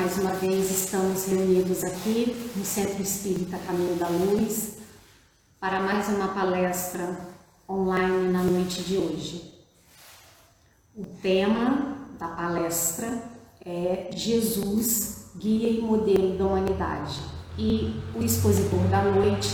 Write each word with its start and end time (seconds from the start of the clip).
mais 0.00 0.16
uma 0.16 0.30
vez 0.30 0.70
estamos 0.70 1.26
reunidos 1.26 1.84
aqui 1.84 2.50
no 2.56 2.64
Centro 2.64 3.02
Espírita 3.02 3.58
Caminho 3.58 3.96
da 3.96 4.08
Luz 4.08 4.78
para 5.60 5.78
mais 5.78 6.08
uma 6.08 6.28
palestra 6.28 7.18
online 7.68 8.32
na 8.32 8.42
noite 8.42 8.82
de 8.82 8.96
hoje. 8.96 9.62
O 10.96 11.04
tema 11.04 11.98
da 12.18 12.28
palestra 12.28 13.22
é 13.62 14.08
Jesus, 14.16 15.32
guia 15.36 15.68
e 15.68 15.82
modelo 15.82 16.38
da 16.38 16.46
humanidade. 16.46 17.20
E 17.58 18.02
o 18.14 18.24
expositor 18.24 18.80
da 18.88 19.02
noite 19.02 19.50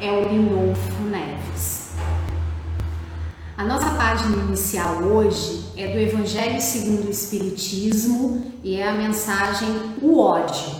é 0.00 0.12
o 0.12 0.28
Lindolfo 0.28 1.02
Neves. 1.10 1.94
A 3.56 3.64
nossa 3.64 3.87
página 4.08 4.36
inicial 4.36 5.02
hoje 5.02 5.64
é 5.76 5.88
do 5.88 5.98
Evangelho 5.98 6.58
segundo 6.62 7.08
o 7.08 7.10
Espiritismo 7.10 8.54
e 8.64 8.76
é 8.76 8.88
a 8.88 8.94
mensagem 8.94 9.68
O 10.00 10.18
ódio. 10.18 10.70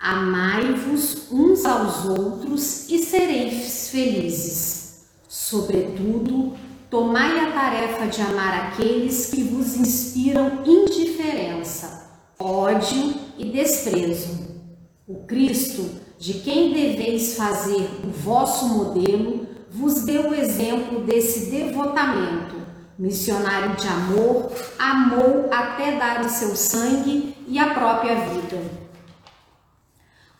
Amai-vos 0.00 1.30
uns 1.30 1.64
aos 1.64 2.06
outros 2.06 2.88
e 2.88 2.98
sereis 2.98 3.90
felizes. 3.90 5.04
Sobretudo, 5.28 6.56
tomai 6.90 7.38
a 7.38 7.52
tarefa 7.52 8.08
de 8.08 8.20
amar 8.20 8.66
aqueles 8.66 9.26
que 9.26 9.44
vos 9.44 9.76
inspiram 9.76 10.64
indiferença, 10.66 12.10
ódio 12.36 13.14
e 13.38 13.44
desprezo. 13.44 14.58
O 15.06 15.22
Cristo, 15.24 15.88
de 16.18 16.34
quem 16.34 16.72
deveis 16.72 17.36
fazer 17.36 17.88
o 18.02 18.10
vosso 18.10 18.66
modelo, 18.66 19.46
vos 19.70 20.02
deu 20.02 20.30
o 20.30 20.34
exemplo 20.34 21.00
desse 21.00 21.50
devotamento. 21.50 22.56
Missionário 22.98 23.76
de 23.76 23.86
amor, 23.86 24.52
amou 24.78 25.48
até 25.52 25.96
dar 25.96 26.24
o 26.24 26.28
seu 26.28 26.56
sangue 26.56 27.34
e 27.46 27.58
a 27.58 27.72
própria 27.72 28.16
vida. 28.16 28.60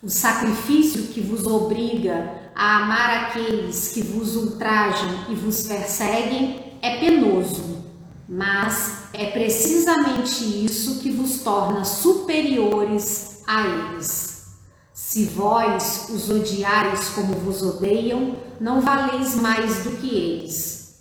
O 0.03 0.09
sacrifício 0.09 1.09
que 1.09 1.21
vos 1.21 1.47
obriga 1.47 2.51
a 2.55 2.79
amar 2.79 3.25
aqueles 3.25 3.93
que 3.93 4.03
vos 4.03 4.35
ultrajam 4.37 5.27
e 5.29 5.35
vos 5.35 5.67
perseguem 5.67 6.77
é 6.83 6.99
penoso, 6.99 7.85
mas 8.29 9.09
é 9.13 9.27
precisamente 9.31 10.65
isso 10.65 11.01
que 11.01 11.11
vos 11.11 11.41
torna 11.41 11.85
superiores 11.85 13.43
a 13.47 13.63
eles. 13.67 14.28
Se 15.01 15.25
vós 15.27 16.09
os 16.11 16.29
odiares 16.29 17.09
como 17.11 17.33
vos 17.33 17.63
odeiam, 17.63 18.37
não 18.61 18.81
valeis 18.81 19.37
mais 19.37 19.85
do 19.85 19.93
que 19.93 20.13
eles. 20.15 20.99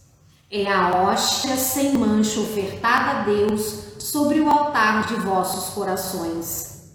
É 0.52 0.72
a 0.72 1.02
hóstia 1.02 1.58
sem 1.58 1.98
mancha 1.98 2.40
ofertada 2.40 3.20
a 3.20 3.24
Deus 3.24 3.96
sobre 3.98 4.40
o 4.40 4.50
altar 4.50 5.08
de 5.08 5.16
vossos 5.16 5.74
corações. 5.74 6.94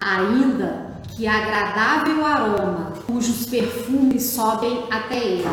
Ainda 0.00 1.02
que 1.14 1.28
agradável 1.28 2.26
aroma, 2.26 2.94
cujos 3.06 3.46
perfumes 3.46 4.24
sobem 4.30 4.86
até 4.90 5.18
ele, 5.18 5.44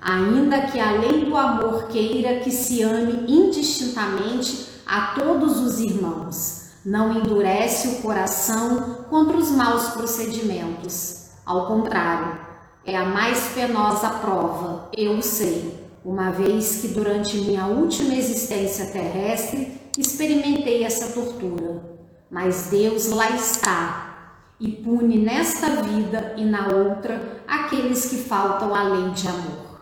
ainda 0.00 0.62
que 0.62 0.80
a 0.80 0.92
lei 0.92 1.26
do 1.26 1.36
amor 1.36 1.88
queira 1.88 2.40
que 2.40 2.50
se 2.50 2.82
ame 2.82 3.26
indistintamente 3.28 4.66
a 4.86 5.14
todos 5.14 5.58
os 5.58 5.78
irmãos 5.78 6.65
não 6.86 7.18
endurece 7.18 7.88
o 7.88 8.02
coração 8.02 9.06
contra 9.10 9.36
os 9.36 9.50
maus 9.50 9.88
procedimentos. 9.88 11.30
Ao 11.44 11.66
contrário, 11.66 12.38
é 12.84 12.96
a 12.96 13.04
mais 13.04 13.48
penosa 13.54 14.08
prova, 14.08 14.88
eu 14.96 15.20
sei, 15.20 15.84
uma 16.04 16.30
vez 16.30 16.80
que 16.80 16.88
durante 16.88 17.38
minha 17.38 17.66
última 17.66 18.14
existência 18.14 18.86
terrestre 18.86 19.80
experimentei 19.98 20.84
essa 20.84 21.08
tortura. 21.08 21.82
Mas 22.30 22.68
Deus 22.70 23.08
lá 23.08 23.30
está 23.30 24.44
e 24.60 24.70
pune 24.70 25.18
nesta 25.18 25.82
vida 25.82 26.34
e 26.36 26.44
na 26.44 26.68
outra 26.68 27.42
aqueles 27.48 28.06
que 28.06 28.16
faltam 28.18 28.72
à 28.72 28.84
lei 28.84 29.10
de 29.10 29.26
amor. 29.26 29.80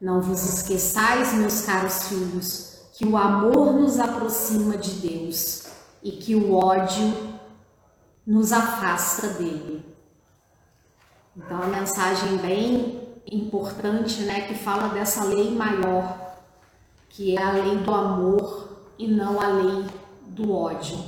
Não 0.00 0.20
vos 0.20 0.44
esqueçais, 0.44 1.32
meus 1.34 1.60
caros 1.60 2.08
filhos, 2.08 2.80
que 2.94 3.06
o 3.06 3.16
amor 3.16 3.72
nos 3.74 4.00
aproxima 4.00 4.76
de 4.76 4.90
Deus 4.94 5.62
e 6.02 6.12
que 6.12 6.34
o 6.34 6.54
ódio 6.54 7.40
nos 8.26 8.52
afasta 8.52 9.28
dele. 9.28 9.84
Então, 11.36 11.62
a 11.62 11.66
mensagem 11.66 12.36
bem 12.38 13.08
importante, 13.30 14.22
né, 14.22 14.42
que 14.42 14.54
fala 14.54 14.88
dessa 14.88 15.24
lei 15.24 15.54
maior, 15.54 16.36
que 17.08 17.36
é 17.36 17.42
a 17.42 17.52
lei 17.52 17.78
do 17.78 17.94
amor 17.94 18.68
e 18.98 19.06
não 19.06 19.40
a 19.40 19.46
lei 19.48 19.86
do 20.26 20.52
ódio. 20.52 20.98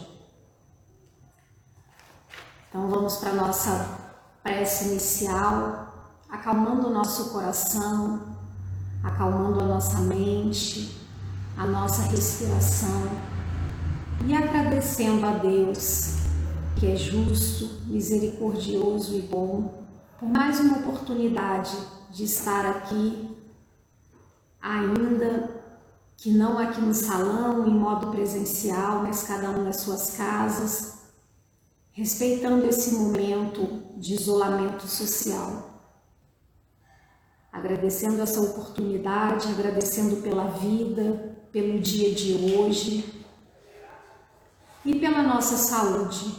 Então, 2.68 2.88
vamos 2.88 3.16
para 3.16 3.32
nossa 3.32 3.98
prece 4.42 4.90
inicial, 4.90 5.92
acalmando 6.28 6.88
o 6.88 6.92
nosso 6.92 7.30
coração, 7.30 8.36
acalmando 9.02 9.60
a 9.60 9.66
nossa 9.66 9.98
mente, 9.98 10.98
a 11.56 11.66
nossa 11.66 12.02
respiração 12.02 13.33
e 14.26 14.34
agradecendo 14.34 15.26
a 15.26 15.32
Deus, 15.32 16.16
que 16.76 16.86
é 16.86 16.96
justo, 16.96 17.82
misericordioso 17.86 19.16
e 19.16 19.22
bom, 19.22 19.84
por 20.18 20.28
mais 20.28 20.60
uma 20.60 20.78
oportunidade 20.78 21.76
de 22.10 22.24
estar 22.24 22.64
aqui, 22.64 23.36
ainda 24.60 25.62
que 26.16 26.30
não 26.30 26.58
aqui 26.58 26.80
no 26.80 26.94
salão, 26.94 27.66
em 27.66 27.74
modo 27.74 28.10
presencial, 28.10 29.02
mas 29.02 29.24
cada 29.24 29.50
um 29.50 29.64
nas 29.64 29.80
suas 29.80 30.16
casas, 30.16 30.94
respeitando 31.92 32.66
esse 32.66 32.94
momento 32.94 33.82
de 33.96 34.14
isolamento 34.14 34.86
social. 34.86 35.70
Agradecendo 37.52 38.20
essa 38.22 38.40
oportunidade, 38.40 39.48
agradecendo 39.48 40.16
pela 40.22 40.48
vida, 40.48 41.36
pelo 41.52 41.78
dia 41.78 42.12
de 42.12 42.54
hoje, 42.56 43.23
e 44.84 44.98
pela 44.98 45.22
nossa 45.22 45.56
saúde 45.56 46.38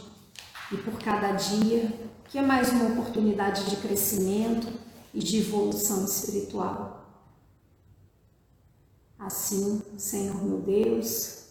e 0.72 0.76
por 0.76 0.98
cada 1.00 1.32
dia 1.32 1.92
que 2.28 2.38
é 2.38 2.42
mais 2.42 2.70
uma 2.70 2.90
oportunidade 2.90 3.68
de 3.70 3.76
crescimento 3.76 4.72
e 5.12 5.18
de 5.18 5.38
evolução 5.38 6.04
espiritual. 6.04 7.04
Assim, 9.18 9.82
Senhor 9.96 10.42
meu 10.44 10.60
Deus, 10.60 11.46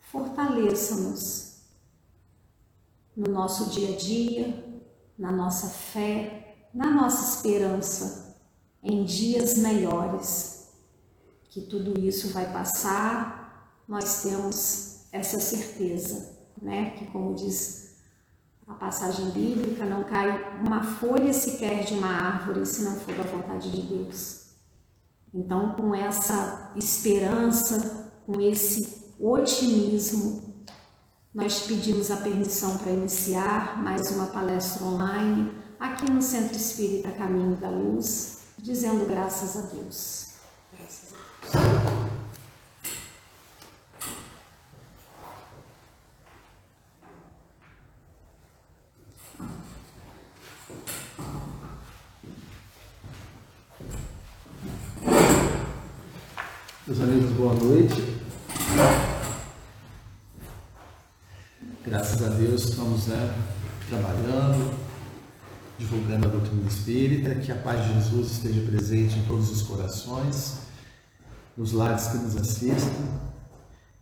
fortaleça-nos 0.00 1.56
no 3.16 3.32
nosso 3.32 3.70
dia 3.70 3.94
a 3.94 3.96
dia, 3.96 4.82
na 5.18 5.32
nossa 5.32 5.68
fé, 5.68 6.68
na 6.72 6.90
nossa 6.90 7.36
esperança 7.36 8.36
em 8.82 9.04
dias 9.04 9.56
melhores. 9.56 10.68
Que 11.48 11.62
tudo 11.62 11.98
isso 11.98 12.28
vai 12.28 12.52
passar, 12.52 13.82
nós 13.88 14.22
temos 14.22 14.95
essa 15.12 15.40
certeza, 15.40 16.36
né? 16.60 16.90
Que 16.90 17.06
como 17.06 17.34
diz 17.34 17.96
a 18.66 18.74
passagem 18.74 19.30
bíblica, 19.30 19.84
não 19.84 20.04
cai 20.04 20.60
uma 20.64 20.82
folha 20.82 21.32
sequer 21.32 21.84
de 21.84 21.94
uma 21.94 22.08
árvore 22.08 22.66
se 22.66 22.82
não 22.82 22.96
for 22.96 23.14
da 23.14 23.22
vontade 23.22 23.70
de 23.70 23.82
Deus. 23.82 24.46
Então, 25.32 25.74
com 25.74 25.94
essa 25.94 26.72
esperança, 26.76 28.10
com 28.26 28.40
esse 28.40 29.12
otimismo, 29.18 30.64
nós 31.32 31.60
pedimos 31.60 32.10
a 32.10 32.16
permissão 32.16 32.78
para 32.78 32.90
iniciar 32.90 33.82
mais 33.82 34.10
uma 34.10 34.26
palestra 34.26 34.84
online 34.84 35.52
aqui 35.78 36.10
no 36.10 36.22
Centro 36.22 36.56
Espírita 36.56 37.10
Caminho 37.12 37.56
da 37.56 37.68
Luz, 37.68 38.38
dizendo 38.58 39.06
graças 39.06 39.56
a 39.56 39.60
Deus. 39.66 40.32
Graças 40.72 41.12
a 41.12 41.58
Deus. 41.58 42.16
Meus 56.86 57.00
amigos, 57.00 57.30
boa 57.32 57.52
noite. 57.52 58.16
Graças 61.84 62.22
a 62.22 62.28
Né, 63.06 63.34
trabalhando, 63.88 64.76
divulgando 65.78 66.26
a 66.26 66.30
doutrina 66.30 66.66
espírita, 66.66 67.36
que 67.36 67.52
a 67.52 67.54
paz 67.54 67.86
de 67.86 67.94
Jesus 67.94 68.32
esteja 68.32 68.60
presente 68.62 69.16
em 69.16 69.22
todos 69.26 69.48
os 69.48 69.62
corações, 69.62 70.56
nos 71.56 71.70
lares 71.70 72.08
que 72.08 72.16
nos 72.16 72.36
assistem, 72.36 73.08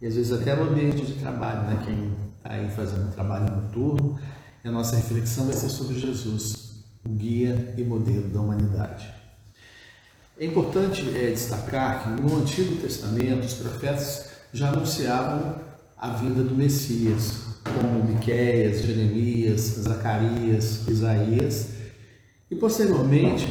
e 0.00 0.06
às 0.06 0.14
vezes 0.14 0.32
até 0.32 0.56
no 0.56 0.70
ambiente 0.70 1.04
de 1.04 1.14
trabalho, 1.14 1.68
né? 1.68 1.82
Quem 1.84 2.12
está 2.36 2.54
aí 2.54 2.70
fazendo 2.70 3.12
trabalho 3.14 3.54
noturno, 3.54 4.18
e 4.64 4.68
a 4.68 4.72
nossa 4.72 4.96
reflexão 4.96 5.44
vai 5.44 5.54
ser 5.54 5.68
sobre 5.68 5.98
Jesus, 5.98 6.82
o 7.04 7.10
guia 7.10 7.74
e 7.76 7.84
modelo 7.84 8.28
da 8.28 8.40
humanidade. 8.40 9.12
É 10.38 10.46
importante 10.46 11.14
é, 11.14 11.30
destacar 11.30 12.04
que 12.04 12.22
no 12.22 12.38
Antigo 12.38 12.76
Testamento 12.76 13.44
os 13.44 13.54
profetas 13.54 14.30
já 14.50 14.70
anunciavam 14.70 15.56
a 15.98 16.08
vinda 16.08 16.42
do 16.42 16.54
Messias, 16.54 17.53
como 17.64 18.04
Miqueias, 18.04 18.82
Jeremias, 18.82 19.60
Zacarias, 19.60 20.86
Isaías. 20.86 21.68
E 22.50 22.54
posteriormente, 22.54 23.48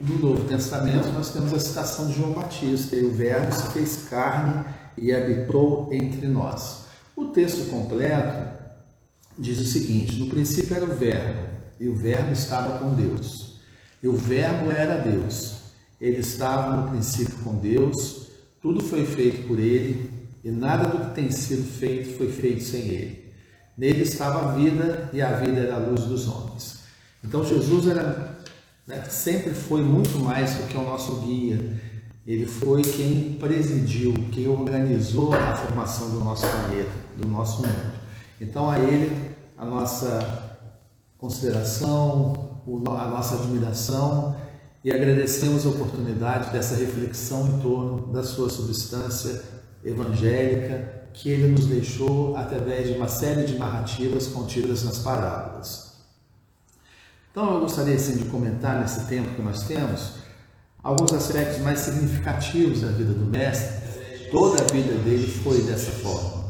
no 0.00 0.18
Novo 0.18 0.44
Testamento, 0.48 1.08
nós 1.12 1.32
temos 1.32 1.54
a 1.54 1.58
citação 1.58 2.08
de 2.08 2.14
João 2.14 2.32
Batista, 2.32 2.96
e 2.96 3.04
o 3.04 3.12
Verbo 3.12 3.52
se 3.52 3.72
fez 3.72 4.08
carne 4.08 4.64
e 4.98 5.12
habitou 5.12 5.88
entre 5.92 6.26
nós. 6.26 6.84
O 7.16 7.26
texto 7.26 7.70
completo 7.70 8.54
diz 9.38 9.60
o 9.60 9.64
seguinte: 9.64 10.18
no 10.18 10.26
princípio 10.26 10.76
era 10.76 10.84
o 10.84 10.94
Verbo, 10.94 11.48
e 11.78 11.88
o 11.88 11.94
Verbo 11.94 12.32
estava 12.32 12.78
com 12.78 12.94
Deus. 12.94 13.60
E 14.02 14.08
o 14.08 14.16
Verbo 14.16 14.70
era 14.70 14.98
Deus. 14.98 15.54
Ele 16.00 16.18
estava 16.18 16.76
no 16.76 16.90
princípio 16.90 17.36
com 17.42 17.54
Deus, 17.54 18.28
tudo 18.60 18.82
foi 18.82 19.06
feito 19.06 19.46
por 19.46 19.58
ele, 19.58 20.10
e 20.42 20.50
nada 20.50 20.88
do 20.88 21.06
que 21.06 21.14
tem 21.14 21.30
sido 21.30 21.64
feito 21.64 22.18
foi 22.18 22.30
feito 22.30 22.62
sem 22.62 22.82
ele. 22.82 23.23
Nele 23.76 24.02
estava 24.02 24.50
a 24.50 24.52
vida, 24.52 25.10
e 25.12 25.20
a 25.20 25.32
vida 25.32 25.60
era 25.60 25.74
a 25.76 25.78
luz 25.78 26.02
dos 26.02 26.28
homens. 26.28 26.80
Então 27.22 27.44
Jesus 27.44 27.88
era, 27.88 28.38
né, 28.86 29.02
sempre 29.08 29.52
foi 29.52 29.82
muito 29.82 30.18
mais 30.18 30.54
do 30.54 30.68
que 30.68 30.76
o 30.76 30.82
nosso 30.82 31.16
guia. 31.20 31.80
Ele 32.26 32.46
foi 32.46 32.82
quem 32.82 33.34
presidiu, 33.34 34.14
quem 34.32 34.48
organizou 34.48 35.34
a 35.34 35.56
formação 35.56 36.10
do 36.10 36.20
nosso 36.20 36.46
planeta, 36.46 36.90
do 37.16 37.28
nosso 37.28 37.62
mundo. 37.62 37.92
Então 38.40 38.70
a 38.70 38.78
ele 38.78 39.34
a 39.56 39.64
nossa 39.64 40.58
consideração, 41.18 42.60
a 42.66 43.08
nossa 43.08 43.36
admiração 43.36 44.36
e 44.82 44.92
agradecemos 44.92 45.64
a 45.64 45.70
oportunidade 45.70 46.50
dessa 46.52 46.76
reflexão 46.76 47.46
em 47.46 47.60
torno 47.60 48.12
da 48.12 48.22
sua 48.22 48.50
substância 48.50 49.42
evangélica 49.82 51.03
que 51.14 51.30
ele 51.30 51.46
nos 51.46 51.66
deixou 51.66 52.36
através 52.36 52.88
de 52.88 52.94
uma 52.94 53.06
série 53.06 53.46
de 53.46 53.56
narrativas 53.56 54.26
contidas 54.26 54.84
nas 54.84 54.98
parábolas. 54.98 55.94
Então 57.30 57.54
eu 57.54 57.60
gostaria 57.60 57.94
assim, 57.94 58.16
de 58.16 58.24
comentar 58.24 58.80
nesse 58.80 59.06
tempo 59.06 59.34
que 59.34 59.42
nós 59.42 59.62
temos 59.62 60.14
alguns 60.82 61.12
aspectos 61.12 61.60
mais 61.62 61.80
significativos 61.80 62.80
da 62.80 62.88
vida 62.88 63.12
do 63.12 63.24
mestre. 63.26 64.28
Toda 64.30 64.60
a 64.60 64.66
vida 64.66 64.92
dele 65.02 65.26
foi 65.28 65.62
dessa 65.62 65.92
forma, 65.92 66.44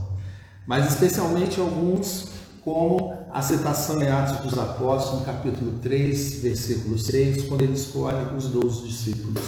mas 0.66 0.88
especialmente 0.88 1.60
alguns 1.60 2.32
como 2.62 3.12
a 3.30 3.42
citação 3.42 4.00
em 4.00 4.08
Atos 4.08 4.38
dos 4.38 4.58
Apóstolos, 4.58 5.20
no 5.20 5.26
capítulo 5.26 5.78
3, 5.80 6.40
versículo 6.40 6.98
6, 6.98 7.44
quando 7.44 7.60
ele 7.60 7.74
escolhe 7.74 8.34
os 8.34 8.46
12 8.48 8.88
discípulos. 8.88 9.42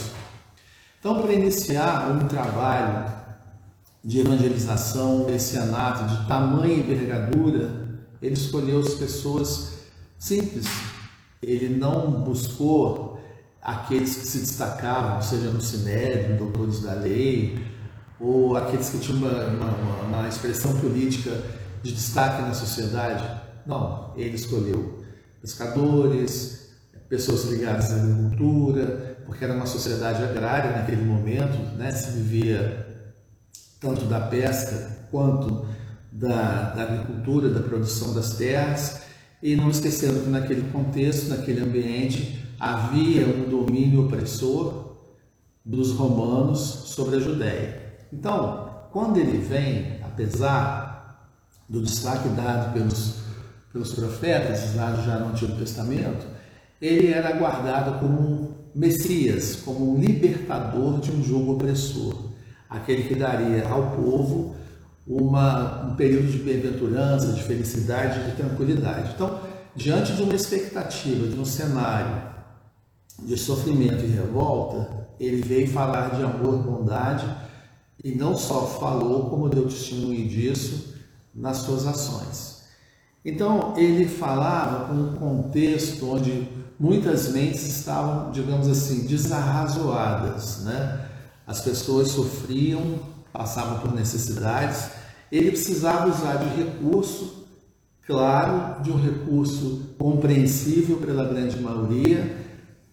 Então, 1.00 1.22
para 1.22 1.32
iniciar 1.32 2.10
um 2.10 2.28
trabalho 2.28 3.25
de 4.06 4.20
evangelização 4.20 5.26
anato 5.60 6.04
de 6.04 6.28
tamanha 6.28 6.76
envergadura, 6.76 7.68
ele 8.22 8.34
escolheu 8.34 8.78
as 8.78 8.94
pessoas 8.94 9.80
simples. 10.16 10.64
Ele 11.42 11.76
não 11.76 12.22
buscou 12.22 13.20
aqueles 13.60 14.14
que 14.14 14.26
se 14.26 14.38
destacavam, 14.38 15.20
seja 15.20 15.50
no 15.50 15.60
sinédrio, 15.60 16.38
doutores 16.38 16.82
da 16.82 16.94
lei, 16.94 17.58
ou 18.20 18.56
aqueles 18.56 18.90
que 18.90 19.00
tinham 19.00 19.18
uma, 19.18 19.44
uma, 19.46 20.02
uma 20.02 20.28
expressão 20.28 20.78
política 20.78 21.42
de 21.82 21.92
destaque 21.92 22.42
na 22.42 22.54
sociedade. 22.54 23.28
Não, 23.66 24.12
ele 24.16 24.36
escolheu 24.36 25.02
pescadores, 25.40 26.70
pessoas 27.08 27.46
ligadas 27.46 27.90
à 27.90 27.96
agricultura, 27.96 29.18
porque 29.26 29.42
era 29.44 29.52
uma 29.52 29.66
sociedade 29.66 30.22
agrária 30.22 30.70
naquele 30.70 31.04
momento, 31.04 31.58
né? 31.76 31.90
se 31.90 32.12
vivia 32.12 32.85
tanto 33.80 34.04
da 34.06 34.20
pesca 34.20 35.06
quanto 35.10 35.66
da, 36.10 36.70
da 36.70 36.82
agricultura, 36.82 37.50
da 37.50 37.60
produção 37.60 38.14
das 38.14 38.36
terras, 38.36 39.02
e 39.42 39.54
não 39.54 39.70
esquecendo 39.70 40.20
que 40.20 40.30
naquele 40.30 40.70
contexto, 40.70 41.28
naquele 41.28 41.60
ambiente, 41.60 42.44
havia 42.58 43.26
um 43.26 43.48
domínio 43.48 44.06
opressor 44.06 44.96
dos 45.64 45.92
romanos 45.92 46.58
sobre 46.58 47.16
a 47.16 47.20
Judéia. 47.20 47.82
Então, 48.12 48.70
quando 48.92 49.18
ele 49.18 49.38
vem, 49.38 50.00
apesar 50.02 51.30
do 51.68 51.82
destaque 51.82 52.28
dado 52.30 52.72
pelos, 52.72 53.16
pelos 53.72 53.92
profetas, 53.92 54.74
lá 54.74 54.94
já 54.96 55.18
no 55.18 55.30
Antigo 55.30 55.56
Testamento, 55.56 56.26
ele 56.80 57.08
era 57.08 57.32
guardado 57.32 57.98
como 58.00 58.20
um 58.20 58.56
Messias, 58.74 59.56
como 59.56 59.92
um 59.92 59.98
libertador 59.98 61.00
de 61.00 61.10
um 61.10 61.22
jogo 61.22 61.54
opressor, 61.54 62.25
aquele 62.68 63.04
que 63.04 63.14
daria 63.14 63.68
ao 63.68 63.90
povo 63.92 64.54
uma, 65.06 65.86
um 65.86 65.94
período 65.94 66.30
de 66.30 66.38
bem-aventurança, 66.38 67.32
de 67.32 67.42
felicidade 67.42 68.24
de 68.24 68.36
tranquilidade. 68.36 69.12
Então, 69.14 69.40
diante 69.74 70.14
de 70.14 70.22
uma 70.22 70.34
expectativa, 70.34 71.28
de 71.28 71.38
um 71.38 71.44
cenário 71.44 72.22
de 73.22 73.36
sofrimento 73.36 74.04
e 74.04 74.08
revolta, 74.08 75.06
ele 75.18 75.42
veio 75.42 75.68
falar 75.68 76.16
de 76.16 76.22
amor, 76.22 76.58
bondade, 76.58 77.26
e 78.02 78.14
não 78.14 78.36
só 78.36 78.66
falou, 78.66 79.30
como 79.30 79.48
deu 79.48 79.64
testemunho 79.64 80.28
disso, 80.28 80.94
nas 81.34 81.58
suas 81.58 81.86
ações. 81.86 82.64
Então, 83.24 83.74
ele 83.76 84.06
falava 84.06 84.86
com 84.86 84.94
um 84.94 85.12
contexto 85.14 86.08
onde 86.10 86.48
muitas 86.78 87.28
mentes 87.32 87.66
estavam, 87.66 88.30
digamos 88.30 88.68
assim, 88.68 89.06
desarrazoadas, 89.06 90.62
né? 90.62 91.05
As 91.46 91.60
pessoas 91.60 92.08
sofriam, 92.08 92.98
passavam 93.32 93.78
por 93.78 93.94
necessidades. 93.94 94.90
Ele 95.30 95.50
precisava 95.50 96.08
usar 96.08 96.36
de 96.36 96.56
recurso, 96.56 97.46
claro, 98.06 98.82
de 98.82 98.90
um 98.90 99.00
recurso 99.00 99.94
compreensível 99.96 100.96
pela 100.96 101.24
grande 101.24 101.60
maioria, 101.60 102.36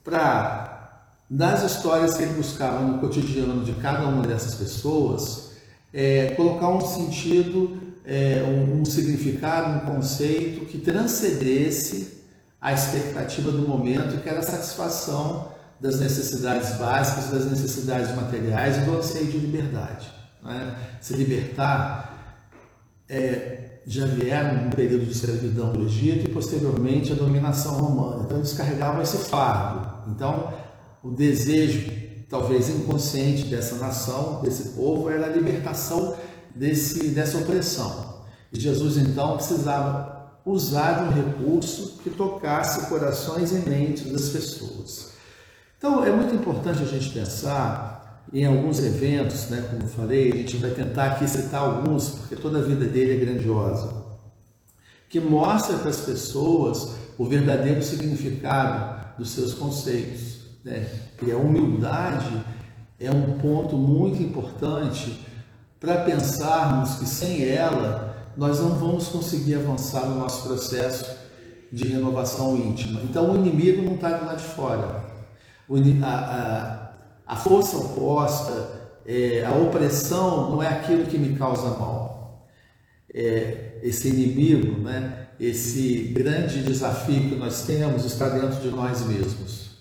para, 0.04 1.06
nas 1.30 1.64
histórias 1.64 2.16
que 2.16 2.24
ele 2.24 2.34
buscava 2.34 2.80
no 2.82 3.00
cotidiano 3.00 3.64
de 3.64 3.74
cada 3.74 4.08
uma 4.08 4.26
dessas 4.26 4.56
pessoas, 4.56 5.54
é, 5.92 6.34
colocar 6.36 6.70
um 6.70 6.82
sentido 6.82 7.82
é, 8.06 8.44
um, 8.44 8.82
um 8.82 8.86
significado, 8.86 9.78
um 9.78 9.96
conceito 9.96 10.66
que 10.66 10.78
transcendesse 10.78 12.22
a 12.60 12.74
expectativa 12.74 13.52
do 13.52 13.68
momento, 13.68 14.22
que 14.22 14.30
era 14.30 14.40
a 14.40 14.44
satisfação 14.44 15.53
das 15.84 16.00
necessidades 16.00 16.78
básicas, 16.78 17.30
das 17.30 17.46
necessidades 17.46 18.16
materiais 18.16 18.78
e 18.78 18.82
do 18.86 18.98
anseio 18.98 19.26
de 19.26 19.38
liberdade. 19.38 20.10
Né? 20.42 20.78
Se 21.02 21.14
libertar, 21.14 22.40
é, 23.10 23.82
já 23.86 24.06
vieram 24.06 24.68
um 24.68 24.70
período 24.70 25.06
de 25.06 25.12
escravidão 25.12 25.74
do 25.74 25.84
Egito 25.84 26.30
e 26.30 26.34
posteriormente 26.34 27.12
a 27.12 27.16
dominação 27.16 27.74
romana. 27.74 28.24
Então 28.24 28.40
descarregavam 28.40 29.02
esse 29.02 29.18
fardo. 29.18 30.10
Então 30.10 30.54
o 31.04 31.12
desejo, 31.12 31.92
talvez 32.30 32.70
inconsciente 32.70 33.44
dessa 33.48 33.76
nação, 33.76 34.42
desse 34.42 34.70
povo, 34.70 35.10
era 35.10 35.26
a 35.26 35.30
libertação 35.30 36.16
desse, 36.56 37.10
dessa 37.10 37.40
opressão. 37.40 38.24
E 38.54 38.58
Jesus 38.58 38.96
então 38.96 39.36
precisava 39.36 40.32
usar 40.46 41.04
um 41.04 41.12
recurso 41.12 42.00
que 42.02 42.10
tocasse 42.10 42.88
corações 42.88 43.52
e 43.52 43.70
mentes 43.70 44.10
das 44.10 44.30
pessoas. 44.30 45.13
Então 45.84 46.02
é 46.02 46.10
muito 46.14 46.34
importante 46.34 46.82
a 46.82 46.86
gente 46.86 47.10
pensar 47.10 48.24
em 48.32 48.46
alguns 48.46 48.82
eventos, 48.82 49.50
né, 49.50 49.68
como 49.70 49.84
eu 49.84 49.88
falei, 49.90 50.32
a 50.32 50.36
gente 50.38 50.56
vai 50.56 50.72
tentar 50.72 51.08
aqui 51.08 51.28
citar 51.28 51.60
alguns, 51.60 52.08
porque 52.12 52.38
toda 52.38 52.60
a 52.60 52.62
vida 52.62 52.86
dele 52.86 53.22
é 53.22 53.26
grandiosa, 53.26 53.94
que 55.10 55.20
mostra 55.20 55.78
para 55.78 55.90
as 55.90 56.00
pessoas 56.00 56.96
o 57.18 57.26
verdadeiro 57.26 57.84
significado 57.84 59.18
dos 59.18 59.32
seus 59.32 59.54
conceitos. 59.56 60.38
Né? 60.64 60.88
E 61.22 61.30
a 61.34 61.36
humildade 61.36 62.32
é 62.98 63.12
um 63.12 63.38
ponto 63.40 63.76
muito 63.76 64.24
importante 64.24 65.20
para 65.82 65.98
pensarmos 66.06 66.96
que 66.96 67.06
sem 67.06 67.44
ela 67.44 68.32
nós 68.38 68.62
não 68.62 68.70
vamos 68.70 69.10
conseguir 69.10 69.56
avançar 69.56 70.08
no 70.08 70.18
nosso 70.18 70.48
processo 70.48 71.14
de 71.74 71.90
renovação 71.90 72.56
íntima. 72.56 73.02
Então 73.04 73.34
o 73.34 73.36
inimigo 73.36 73.82
não 73.82 73.96
está 73.96 74.12
do 74.12 74.26
lado 74.26 74.38
de 74.38 74.48
fora. 74.48 75.03
A, 76.04 76.94
a, 77.28 77.34
a 77.34 77.36
força 77.36 77.78
oposta, 77.78 78.84
é, 79.06 79.44
a 79.46 79.54
opressão 79.54 80.52
não 80.52 80.64
é 80.64 80.68
aquilo 80.68 81.06
que 81.06 81.18
me 81.18 81.38
causa 81.38 81.78
mal. 81.78 82.48
É, 83.14 83.80
esse 83.84 84.08
inimigo, 84.10 84.80
né, 84.82 85.28
esse 85.40 86.12
grande 86.14 86.64
desafio 86.64 87.30
que 87.30 87.36
nós 87.36 87.66
temos 87.66 88.06
está 88.06 88.30
dentro 88.30 88.60
de 88.62 88.70
nós 88.70 89.06
mesmos. 89.06 89.72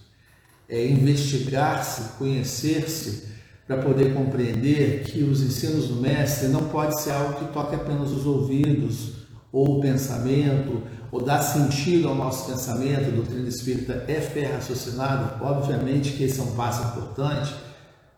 É 0.68 0.86
investigar-se, 0.86 2.16
conhecer-se 2.18 3.32
para 3.66 3.78
poder 3.78 4.12
compreender 4.14 5.04
que 5.04 5.22
os 5.22 5.42
ensinos 5.42 5.88
do 5.88 5.96
mestre 5.96 6.48
não 6.48 6.68
pode 6.68 7.00
ser 7.00 7.12
algo 7.12 7.34
que 7.34 7.52
toque 7.52 7.74
apenas 7.74 8.10
os 8.10 8.26
ouvidos 8.26 9.22
ou 9.52 9.78
o 9.78 9.80
pensamento, 9.80 10.82
ou 11.12 11.20
dar 11.20 11.42
sentido 11.42 12.08
ao 12.08 12.14
nosso 12.14 12.50
pensamento, 12.50 13.08
a 13.08 13.10
doutrina 13.10 13.46
espírita 13.46 14.04
é 14.08 14.18
fé 14.18 14.46
raciocinada, 14.46 15.36
obviamente 15.44 16.12
que 16.12 16.24
esse 16.24 16.40
é 16.40 16.42
um 16.42 16.52
passo 16.52 16.82
importante, 16.88 17.54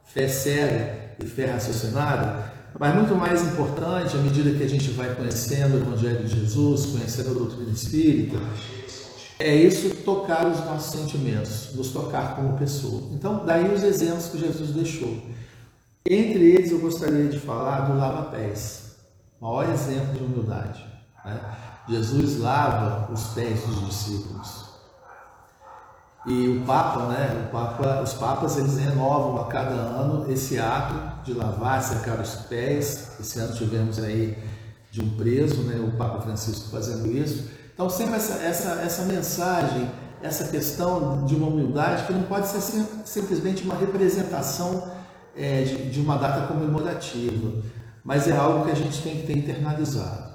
fé 0.05 0.29
cega 0.29 1.17
e 1.21 1.27
fé 1.27 1.47
raciocinada, 1.47 2.53
mas 2.79 2.95
muito 2.95 3.17
mais 3.17 3.43
importante, 3.43 4.17
à 4.17 4.21
medida 4.21 4.57
que 4.57 4.63
a 4.63 4.69
gente 4.69 4.91
vai 4.93 5.13
conhecendo 5.13 5.75
o 5.75 5.81
Evangelho 5.81 6.25
de 6.25 6.41
Jesus, 6.41 6.87
conhecendo 6.87 7.31
a 7.31 7.35
doutrina 7.35 7.73
espírita, 7.73 8.39
é 9.41 9.57
isso 9.57 9.91
tocar 10.05 10.47
os 10.47 10.61
nossos 10.61 10.93
sentimentos, 10.93 11.75
nos 11.75 11.89
tocar 11.89 12.37
como 12.37 12.57
pessoa. 12.57 13.09
Então, 13.13 13.45
daí 13.45 13.75
os 13.75 13.83
exemplos 13.83 14.27
que 14.27 14.39
Jesus 14.39 14.71
deixou. 14.71 15.21
Entre 16.09 16.53
eles, 16.53 16.71
eu 16.71 16.79
gostaria 16.79 17.29
de 17.29 17.41
falar 17.41 17.81
do 17.81 17.99
lava-pés, 17.99 18.97
maior 19.41 19.69
exemplo 19.69 20.15
de 20.15 20.23
humildade. 20.23 20.85
Né? 21.25 21.41
Jesus 21.89 22.39
lava 22.39 23.13
os 23.13 23.25
pés 23.29 23.61
dos 23.67 23.87
discípulos. 23.87 24.65
E 26.27 26.49
o 26.49 26.65
Papa, 26.65 27.07
né, 27.09 27.47
o 27.47 27.53
Papa, 27.53 28.01
os 28.03 28.15
Papas, 28.15 28.57
eles 28.57 28.79
renovam 28.79 29.43
a 29.43 29.47
cada 29.47 29.75
ano 29.75 30.31
esse 30.33 30.59
ato 30.59 31.23
de 31.23 31.35
lavar, 31.35 31.83
secar 31.83 32.19
os 32.19 32.35
pés. 32.47 33.13
Esse 33.21 33.39
ano 33.39 33.55
tivemos 33.55 33.99
aí 33.99 34.39
de 34.91 35.03
um 35.03 35.11
preso, 35.17 35.63
né, 35.65 35.79
o 35.79 35.95
Papa 35.99 36.23
Francisco 36.23 36.71
fazendo 36.71 37.11
isso. 37.11 37.51
Então, 37.75 37.91
sempre 37.91 38.15
essa, 38.15 38.43
essa, 38.43 38.81
essa 38.81 39.03
mensagem, 39.03 39.91
essa 40.23 40.45
questão 40.45 41.27
de 41.27 41.35
uma 41.35 41.49
humildade 41.49 42.07
que 42.07 42.13
não 42.15 42.23
pode 42.23 42.47
ser 42.47 42.61
simplesmente 43.05 43.63
uma 43.63 43.75
representação 43.75 44.91
é, 45.37 45.63
de, 45.63 45.91
de 45.91 46.01
uma 46.01 46.17
data 46.17 46.47
comemorativa, 46.47 47.63
mas 48.03 48.29
é 48.29 48.37
algo 48.37 48.65
que 48.65 48.71
a 48.71 48.77
gente 48.77 49.03
tem 49.03 49.17
que 49.17 49.27
ter 49.27 49.37
internalizado. 49.37 50.33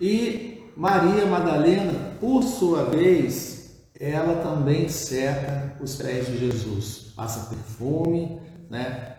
E 0.00 0.61
Maria 0.76 1.26
Madalena, 1.26 2.12
por 2.20 2.42
sua 2.42 2.84
vez, 2.84 3.70
ela 3.98 4.42
também 4.42 4.88
seca 4.88 5.76
os 5.80 5.96
pés 5.96 6.26
de 6.26 6.38
Jesus, 6.38 7.12
passa 7.14 7.54
perfume, 7.54 8.40
né? 8.70 9.16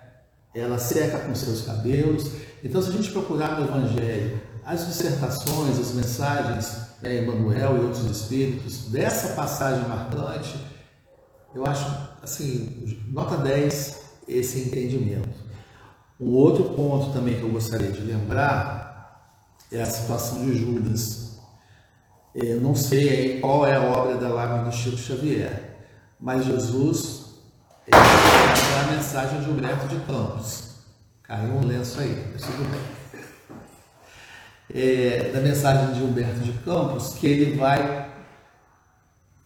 ela 0.54 0.78
seca 0.78 1.20
com 1.20 1.34
seus 1.34 1.62
cabelos. 1.62 2.30
Então, 2.64 2.82
se 2.82 2.90
a 2.90 2.94
gente 2.94 3.12
procurar 3.12 3.60
no 3.60 3.66
Evangelho 3.66 4.42
as 4.66 4.86
dissertações, 4.88 5.80
as 5.80 5.94
mensagens, 5.94 6.78
né, 7.02 7.24
Emmanuel 7.24 7.78
e 7.78 7.80
outros 7.82 8.06
espíritos, 8.06 8.86
dessa 8.90 9.34
passagem 9.34 9.88
marcante, 9.88 10.56
eu 11.54 11.66
acho, 11.66 11.86
assim, 12.22 13.00
nota 13.08 13.38
10 13.38 14.02
esse 14.28 14.60
entendimento. 14.60 15.30
Um 16.20 16.32
outro 16.32 16.64
ponto 16.76 17.12
também 17.12 17.36
que 17.36 17.44
eu 17.44 17.50
gostaria 17.50 17.92
de 17.92 18.02
lembrar 18.02 19.30
é 19.72 19.82
a 19.82 19.86
situação 19.86 20.46
de 20.46 20.58
Judas. 20.58 21.23
Eu 22.36 22.60
não 22.62 22.76
sei 22.76 23.40
qual 23.40 23.66
é 23.66 23.76
a 23.76 23.82
obra 23.82 24.18
da 24.18 24.30
lágrima 24.30 24.66
do 24.70 24.72
Chico 24.72 24.98
Xavier, 24.98 25.78
mas 26.20 26.46
Jesus 26.46 27.36
é 27.88 27.96
a 27.96 28.92
mensagem 28.92 29.42
de 29.42 29.50
Humberto 29.50 29.88
de 29.88 30.00
Campos. 30.06 30.76
Caiu 31.24 31.54
um 31.54 31.66
lenço 31.66 32.00
aí, 32.00 32.16
tudo 32.40 32.70
bem 32.72 33.04
é, 34.74 35.32
da 35.32 35.40
mensagem 35.40 35.94
de 35.94 36.04
Humberto 36.04 36.40
de 36.40 36.52
Campos, 36.60 37.14
que 37.14 37.28
ele 37.28 37.56
vai, 37.56 38.12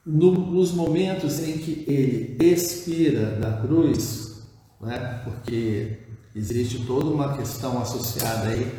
no, 0.06 0.32
nos 0.32 0.72
momentos 0.72 1.40
em 1.40 1.58
que 1.58 1.84
ele 1.88 2.38
expira 2.40 3.32
da 3.32 3.52
cruz, 3.54 4.42
né, 4.80 5.22
porque 5.24 6.00
existe 6.34 6.86
toda 6.86 7.10
uma 7.10 7.36
questão 7.36 7.82
associada 7.82 8.48
aí 8.48 8.72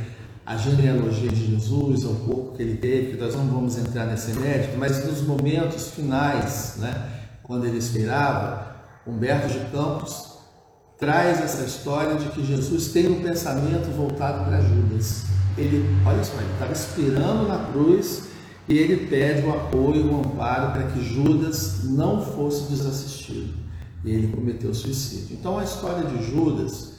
à 0.49 0.57
genealogia 0.57 1.31
de 1.31 1.53
Jesus, 1.53 2.05
ao 2.05 2.15
corpo 2.15 2.57
que 2.57 2.63
ele 2.63 2.79
teve, 2.79 3.13
que 3.13 3.21
nós 3.21 3.35
não 3.35 3.47
vamos 3.47 3.77
entrar 3.77 4.07
nesse 4.07 4.33
mérito, 4.33 4.79
mas 4.79 5.05
nos 5.05 5.21
momentos 5.21 5.91
finais, 5.91 6.77
né, 6.79 7.11
quando 7.43 7.67
ele 7.67 7.77
expirava, 7.77 8.77
Humberto 9.07 9.49
de 9.49 9.59
Campos 9.71 10.39
traz 10.99 11.41
essa 11.41 11.65
história 11.65 12.17
de 12.17 12.29
que 12.31 12.45
Jesus 12.45 12.89
tem 12.89 13.09
um 13.09 13.23
pensamento 13.23 13.91
voltado 13.95 14.45
para 14.45 14.61
Judas 14.61 15.25
ele, 15.59 15.85
olha 16.07 16.23
só, 16.23 16.37
ele 16.37 16.53
estava 16.53 16.73
esperando 16.73 17.49
na 17.49 17.59
cruz 17.73 18.29
e 18.69 18.79
ele 18.79 19.09
pede 19.09 19.47
o 19.47 19.51
apoio, 19.51 20.13
o 20.13 20.21
amparo 20.21 20.73
para 20.73 20.85
que 20.85 21.03
Judas 21.03 21.85
não 21.85 22.25
fosse 22.25 22.71
desassistido. 22.71 23.55
E 24.05 24.11
ele 24.11 24.29
cometeu 24.29 24.73
suicídio. 24.73 25.37
Então 25.39 25.59
a 25.59 25.65
história 25.65 26.05
de 26.05 26.31
Judas, 26.31 26.93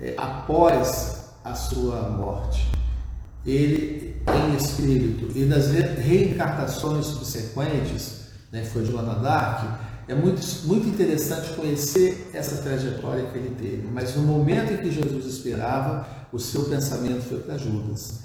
é, 0.00 0.14
após 0.16 1.23
a 1.44 1.54
sua 1.54 2.08
morte, 2.08 2.66
ele 3.44 4.16
em 4.26 4.56
espírito 4.56 5.36
e 5.36 5.44
nas 5.44 5.70
reencartações 5.70 7.06
subsequentes, 7.06 8.24
né, 8.50 8.64
foi 8.64 8.86
Joana 8.86 9.16
d'Arc, 9.16 9.84
é 10.08 10.14
muito, 10.14 10.40
muito 10.64 10.88
interessante 10.88 11.54
conhecer 11.54 12.30
essa 12.32 12.62
trajetória 12.62 13.26
que 13.26 13.38
ele 13.38 13.54
teve. 13.54 13.88
Mas 13.92 14.14
no 14.16 14.22
momento 14.22 14.72
em 14.72 14.76
que 14.78 14.90
Jesus 14.90 15.24
esperava, 15.26 16.06
o 16.32 16.38
seu 16.38 16.64
pensamento 16.64 17.22
foi 17.22 17.40
para 17.40 17.56
Judas. 17.56 18.20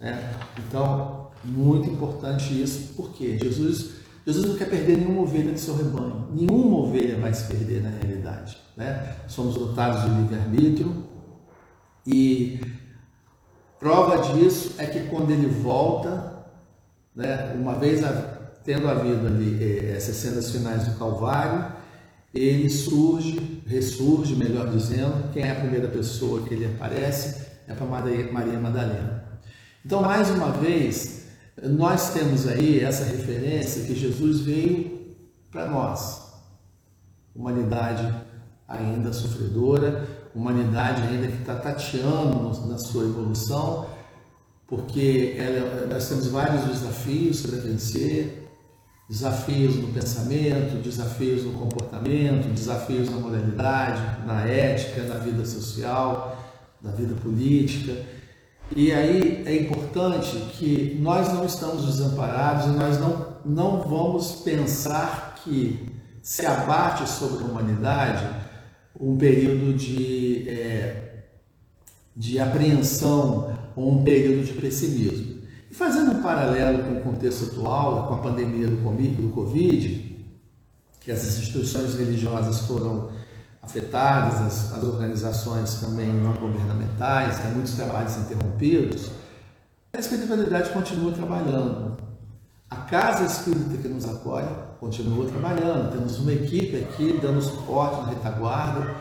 Né? 0.00 0.32
Então, 0.58 1.30
muito 1.44 1.88
importante 1.90 2.60
isso, 2.60 2.92
porque 2.96 3.38
Jesus, 3.38 3.90
Jesus 4.24 4.46
não 4.46 4.56
quer 4.56 4.68
perder 4.68 4.98
nenhuma 4.98 5.22
ovelha 5.22 5.52
do 5.52 5.58
seu 5.58 5.76
rebanho. 5.76 6.28
Nenhuma 6.32 6.76
ovelha 6.78 7.18
vai 7.18 7.34
se 7.34 7.44
perder 7.44 7.82
na 7.82 7.90
realidade. 7.90 8.56
Né? 8.76 9.16
Somos 9.26 9.54
dotados 9.54 10.02
de 10.02 10.20
livre-arbítrio 10.20 11.05
e 12.06 12.60
prova 13.80 14.32
disso 14.32 14.74
é 14.78 14.86
que 14.86 15.08
quando 15.08 15.30
ele 15.30 15.46
volta, 15.46 16.46
né, 17.14 17.54
uma 17.54 17.74
vez 17.74 18.00
tendo 18.64 18.88
havido 18.88 19.26
ali 19.26 19.62
eh, 19.62 19.94
essas 19.96 20.16
cenas 20.16 20.50
finais 20.50 20.86
do 20.86 20.98
Calvário, 20.98 21.72
ele 22.34 22.68
surge, 22.68 23.62
ressurge, 23.66 24.36
melhor 24.36 24.68
dizendo. 24.68 25.32
Quem 25.32 25.42
é 25.42 25.50
a 25.52 25.60
primeira 25.60 25.88
pessoa 25.88 26.42
que 26.46 26.54
ele 26.54 26.66
aparece? 26.66 27.46
é 27.68 27.74
para 27.74 27.86
Maria 27.86 28.60
Madalena. 28.60 29.24
Então, 29.84 30.02
mais 30.02 30.30
uma 30.30 30.52
vez, 30.52 31.26
nós 31.62 32.12
temos 32.12 32.46
aí 32.46 32.80
essa 32.80 33.04
referência 33.04 33.84
que 33.84 33.94
Jesus 33.94 34.40
veio 34.40 35.16
para 35.50 35.66
nós, 35.66 36.32
humanidade 37.34 38.12
ainda 38.68 39.12
sofredora, 39.12 40.04
humanidade 40.34 41.02
ainda 41.02 41.28
que 41.28 41.40
está 41.40 41.54
tateando 41.54 42.66
na 42.66 42.78
sua 42.78 43.04
evolução, 43.04 43.86
porque 44.66 45.36
ela, 45.38 45.86
nós 45.86 46.08
temos 46.08 46.26
vários 46.26 46.64
desafios 46.64 47.42
para 47.42 47.58
vencer, 47.60 48.48
desafios 49.08 49.76
no 49.76 49.88
pensamento, 49.88 50.82
desafios 50.82 51.44
no 51.44 51.52
comportamento, 51.52 52.52
desafios 52.52 53.08
na 53.08 53.18
moralidade, 53.18 54.26
na 54.26 54.44
ética, 54.44 55.04
na 55.04 55.14
vida 55.14 55.44
social 55.46 56.36
da 56.80 56.90
vida 56.90 57.14
política. 57.22 58.04
E 58.74 58.92
aí 58.92 59.44
é 59.46 59.56
importante 59.56 60.36
que 60.58 60.98
nós 61.00 61.32
não 61.32 61.44
estamos 61.44 61.84
desamparados 61.84 62.66
e 62.66 62.70
nós 62.70 62.98
não, 62.98 63.36
não 63.44 63.80
vamos 63.82 64.32
pensar 64.44 65.36
que 65.42 65.88
se 66.20 66.44
abate 66.44 67.08
sobre 67.08 67.44
a 67.44 67.46
humanidade 67.46 68.45
um 69.00 69.16
período 69.16 69.74
de, 69.74 70.48
é, 70.48 71.24
de 72.16 72.38
apreensão 72.38 73.56
ou 73.74 73.92
um 73.92 74.04
período 74.04 74.44
de 74.44 74.52
pessimismo. 74.54 75.42
E 75.70 75.74
fazendo 75.74 76.12
um 76.12 76.22
paralelo 76.22 76.84
com 76.84 76.98
o 76.98 77.02
contexto 77.02 77.50
atual, 77.50 78.08
com 78.08 78.14
a 78.14 78.18
pandemia 78.18 78.68
do 78.68 79.32
Covid, 79.32 80.16
que 81.00 81.12
as 81.12 81.24
instituições 81.24 81.94
religiosas 81.94 82.60
foram 82.60 83.10
afetadas, 83.62 84.40
as, 84.40 84.72
as 84.72 84.84
organizações 84.84 85.74
também 85.80 86.12
não 86.12 86.32
governamentais, 86.34 87.40
tem 87.40 87.50
muitos 87.52 87.74
trabalhos 87.74 88.16
interrompidos, 88.16 89.10
a 89.92 89.98
espiritualidade 89.98 90.70
continua 90.70 91.12
trabalhando. 91.12 91.96
A 92.70 92.76
casa 92.76 93.24
espírita 93.24 93.76
que 93.76 93.88
nos 93.88 94.04
apoia 94.04 94.46
continua 94.80 95.26
trabalhando. 95.28 95.92
Temos 95.92 96.18
uma 96.18 96.32
equipe 96.32 96.76
aqui 96.76 97.18
dando 97.20 97.40
suporte 97.40 98.02
na 98.02 98.08
retaguarda 98.08 98.94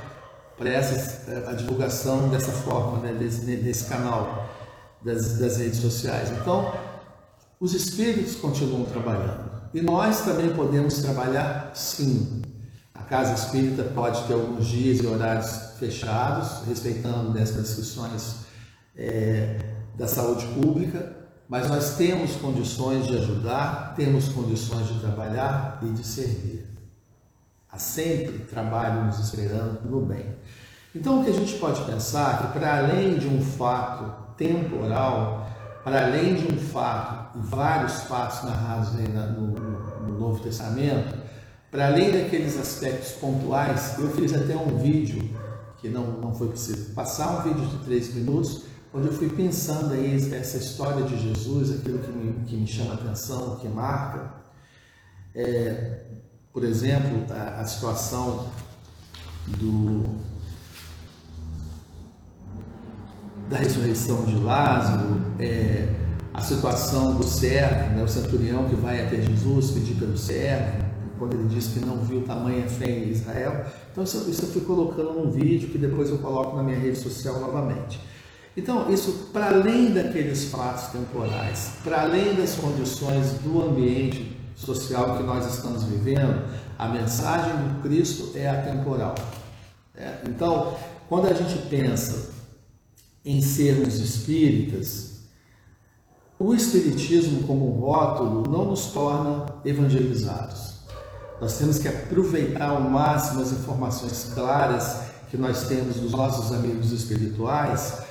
para 0.57 0.69
essa, 0.69 1.31
eh, 1.31 1.45
a 1.47 1.53
divulgação 1.53 2.29
dessa 2.29 2.51
forma, 2.51 2.99
né, 2.99 3.13
desse, 3.13 3.45
desse 3.57 3.85
canal 3.85 4.47
das, 5.03 5.37
das 5.37 5.57
redes 5.57 5.79
sociais. 5.79 6.31
Então, 6.31 6.73
os 7.59 7.73
espíritos 7.73 8.35
continuam 8.35 8.85
trabalhando. 8.85 9.51
E 9.73 9.81
nós 9.81 10.21
também 10.21 10.53
podemos 10.53 10.99
trabalhar 10.99 11.71
sim, 11.73 12.41
casa 13.07 13.33
espírita 13.33 13.83
pode 13.83 14.23
ter 14.23 14.33
alguns 14.33 14.67
dias 14.67 14.99
e 14.99 15.07
horários 15.07 15.77
fechados, 15.79 16.67
respeitando 16.67 17.37
as 17.37 17.51
prescrições 17.51 18.35
é, 18.95 19.59
da 19.95 20.07
saúde 20.07 20.45
pública, 20.47 21.24
mas 21.47 21.69
nós 21.69 21.95
temos 21.95 22.35
condições 22.35 23.07
de 23.07 23.17
ajudar, 23.17 23.93
temos 23.95 24.29
condições 24.29 24.87
de 24.87 24.99
trabalhar 24.99 25.79
e 25.81 25.87
de 25.87 26.05
servir. 26.05 26.65
Há 27.71 27.77
sempre 27.77 28.39
trabalho 28.45 29.05
nos 29.05 29.19
esperando 29.19 29.81
no 29.87 30.01
bem. 30.01 30.25
Então, 30.95 31.19
o 31.19 31.23
que 31.23 31.29
a 31.29 31.33
gente 31.33 31.55
pode 31.55 31.81
pensar 31.83 32.35
é 32.35 32.47
que, 32.47 32.59
para 32.59 32.77
além 32.77 33.17
de 33.17 33.27
um 33.27 33.41
fato 33.41 34.33
temporal, 34.37 35.45
para 35.83 36.05
além 36.05 36.35
de 36.35 36.53
um 36.53 36.57
fato, 36.57 37.37
vários 37.37 38.03
fatos 38.03 38.43
narrados 38.43 38.93
no, 38.93 39.47
no, 39.47 40.07
no 40.07 40.19
Novo 40.19 40.41
Testamento, 40.41 41.15
para 41.69 41.87
além 41.87 42.11
daqueles 42.11 42.57
aspectos 42.57 43.11
pontuais, 43.11 43.99
eu 43.99 44.09
fiz 44.11 44.33
até 44.33 44.55
um 44.55 44.77
vídeo, 44.77 45.29
que 45.79 45.89
não, 45.89 46.05
não 46.13 46.33
foi 46.33 46.47
possível 46.47 46.95
passar, 46.95 47.39
um 47.39 47.53
vídeo 47.53 47.67
de 47.67 47.77
três 47.83 48.13
minutos, 48.15 48.63
onde 48.95 49.07
eu 49.07 49.13
fui 49.13 49.27
pensando 49.27 49.93
aí 49.93 50.15
essa 50.33 50.57
história 50.57 51.03
de 51.03 51.21
Jesus, 51.21 51.69
aquilo 51.69 51.99
que 51.99 52.11
me, 52.11 52.45
que 52.45 52.55
me 52.55 52.65
chama 52.65 52.93
atenção, 52.93 53.57
que 53.57 53.67
marca. 53.67 54.31
É, 55.35 56.05
por 56.53 56.63
exemplo, 56.63 57.25
a, 57.29 57.59
a 57.59 57.65
situação 57.65 58.47
do, 59.47 60.05
da 63.49 63.57
ressurreição 63.57 64.23
de 64.23 64.37
Lázaro, 64.37 65.21
é, 65.39 65.93
a 66.33 66.39
situação 66.39 67.15
do 67.15 67.23
servo, 67.23 67.97
né, 67.97 68.01
o 68.01 68.07
centurião 68.07 68.69
que 68.69 68.75
vai 68.75 69.05
até 69.05 69.21
Jesus 69.21 69.71
pedir 69.71 69.95
pelo 69.95 70.17
servo, 70.17 70.85
quando 71.19 71.33
ele 71.33 71.49
diz 71.49 71.67
que 71.67 71.81
não 71.81 71.97
viu 71.97 72.21
tamanha 72.23 72.65
fé 72.69 72.89
em 72.89 73.09
Israel. 73.09 73.65
Então, 73.91 74.05
isso, 74.05 74.29
isso 74.29 74.43
eu 74.43 74.49
fui 74.49 74.61
colocando 74.61 75.11
num 75.11 75.31
vídeo 75.31 75.67
que 75.67 75.77
depois 75.77 76.09
eu 76.09 76.19
coloco 76.19 76.55
na 76.55 76.63
minha 76.63 76.79
rede 76.79 76.97
social 76.97 77.41
novamente. 77.41 77.99
Então, 78.57 78.89
isso 78.91 79.29
para 79.33 79.47
além 79.47 79.91
daqueles 79.91 80.45
fatos 80.45 80.87
temporais, 80.87 81.71
para 81.83 82.03
além 82.03 82.35
das 82.35 82.55
condições 82.55 83.31
do 83.43 83.61
ambiente 83.61 84.37
social 84.55 85.17
que 85.17 85.23
nós 85.23 85.53
estamos 85.53 85.83
vivendo, 85.83 86.41
a 86.77 86.87
mensagem 86.87 87.51
do 87.51 87.81
Cristo 87.81 88.31
é 88.33 88.49
atemporal. 88.49 89.15
É, 89.93 90.19
então, 90.27 90.77
quando 91.09 91.27
a 91.27 91.33
gente 91.33 91.67
pensa 91.67 92.29
em 93.25 93.41
sermos 93.41 93.95
espíritas, 93.95 95.15
o 96.39 96.53
espiritismo 96.53 97.43
como 97.43 97.69
rótulo 97.71 98.49
não 98.49 98.65
nos 98.65 98.87
torna 98.87 99.45
evangelizados. 99.65 100.75
Nós 101.41 101.57
temos 101.57 101.79
que 101.79 101.87
aproveitar 101.87 102.69
ao 102.69 102.81
máximo 102.81 103.41
as 103.41 103.51
informações 103.51 104.31
claras 104.33 105.01
que 105.29 105.37
nós 105.37 105.67
temos 105.67 105.97
dos 105.97 106.11
nossos 106.11 106.53
amigos 106.53 106.91
espirituais 106.93 108.05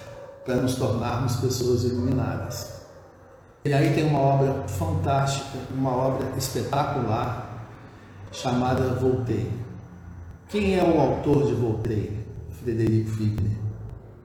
para 0.44 0.56
nos 0.56 0.74
tornarmos 0.74 1.36
pessoas 1.36 1.84
iluminadas. 1.84 2.74
E 3.64 3.72
aí 3.72 3.94
tem 3.94 4.06
uma 4.06 4.18
obra 4.18 4.68
fantástica, 4.68 5.58
uma 5.74 5.90
obra 5.90 6.36
espetacular 6.36 7.66
chamada 8.30 8.94
Voltaire. 8.94 9.50
Quem 10.48 10.78
é 10.78 10.84
o 10.84 11.00
autor 11.00 11.46
de 11.46 11.54
Voltaire? 11.54 12.24
Frederico 12.62 13.10
Figner, 13.10 13.56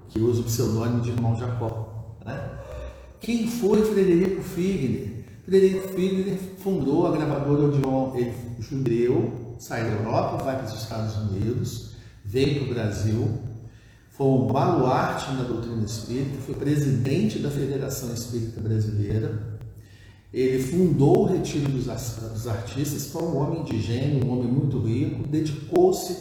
que 0.10 0.20
usa 0.20 0.42
o 0.42 0.44
pseudônimo 0.44 1.02
de 1.02 1.10
irmão 1.10 1.36
Jacó. 1.36 2.16
Né? 2.26 2.50
Quem 3.20 3.48
foi 3.48 3.84
Frederico 3.84 4.42
Figner? 4.42 5.26
Frederico 5.46 5.88
Figner 5.90 6.38
fundou 6.62 7.08
a 7.08 7.12
gravadora 7.12 7.64
Odeon. 7.64 8.16
Ele 8.16 8.34
judeu, 8.60 9.56
sai 9.58 9.84
da 9.84 9.90
Europa, 9.90 10.44
vai 10.44 10.58
para 10.58 10.66
os 10.66 10.74
Estados 10.74 11.16
Unidos, 11.16 11.92
veio 12.24 12.60
para 12.60 12.72
o 12.72 12.74
Brasil, 12.74 13.40
foi 14.20 14.28
um 14.28 14.48
baluarte 14.48 15.32
na 15.32 15.44
doutrina 15.44 15.82
espírita, 15.86 16.42
foi 16.46 16.54
presidente 16.54 17.40
da 17.40 17.50
Federação 17.50 18.14
Espírita 18.14 18.60
Brasileira, 18.60 19.58
ele 20.34 20.62
fundou 20.62 21.20
o 21.20 21.26
Retiro 21.26 21.72
dos 21.72 21.88
Artistas, 22.46 23.08
foi 23.08 23.24
um 23.24 23.38
homem 23.38 23.64
de 23.64 23.80
gênio, 23.80 24.28
um 24.28 24.38
homem 24.38 24.52
muito 24.52 24.78
rico, 24.78 25.26
dedicou-se 25.26 26.18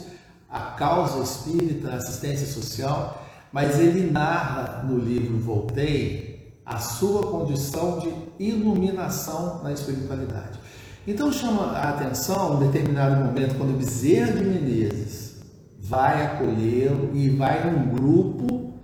à 0.49 0.61
causa 0.61 1.25
espírita, 1.25 1.89
à 1.91 1.97
assistência 1.97 2.47
social, 2.47 3.27
mas 3.53 3.81
ele 3.81 4.09
narra 4.09 4.85
no 4.85 4.97
livro 4.97 5.37
Voltei 5.37 6.55
a 6.65 6.79
sua 6.79 7.27
condição 7.27 7.99
de 7.99 8.15
iluminação 8.39 9.61
na 9.65 9.73
espiritualidade. 9.73 10.61
Então 11.05 11.33
chama 11.33 11.73
a 11.73 11.89
atenção, 11.89 12.63
em 12.63 12.71
determinado 12.71 13.25
momento, 13.25 13.57
quando 13.57 13.77
Bezerra 13.77 14.35
de 14.35 14.45
Menezes 14.45 15.28
vai 15.89 16.27
acolhê-lo 16.27 17.11
e 17.15 17.31
vai 17.31 17.65
num 17.65 17.89
grupo 17.95 18.75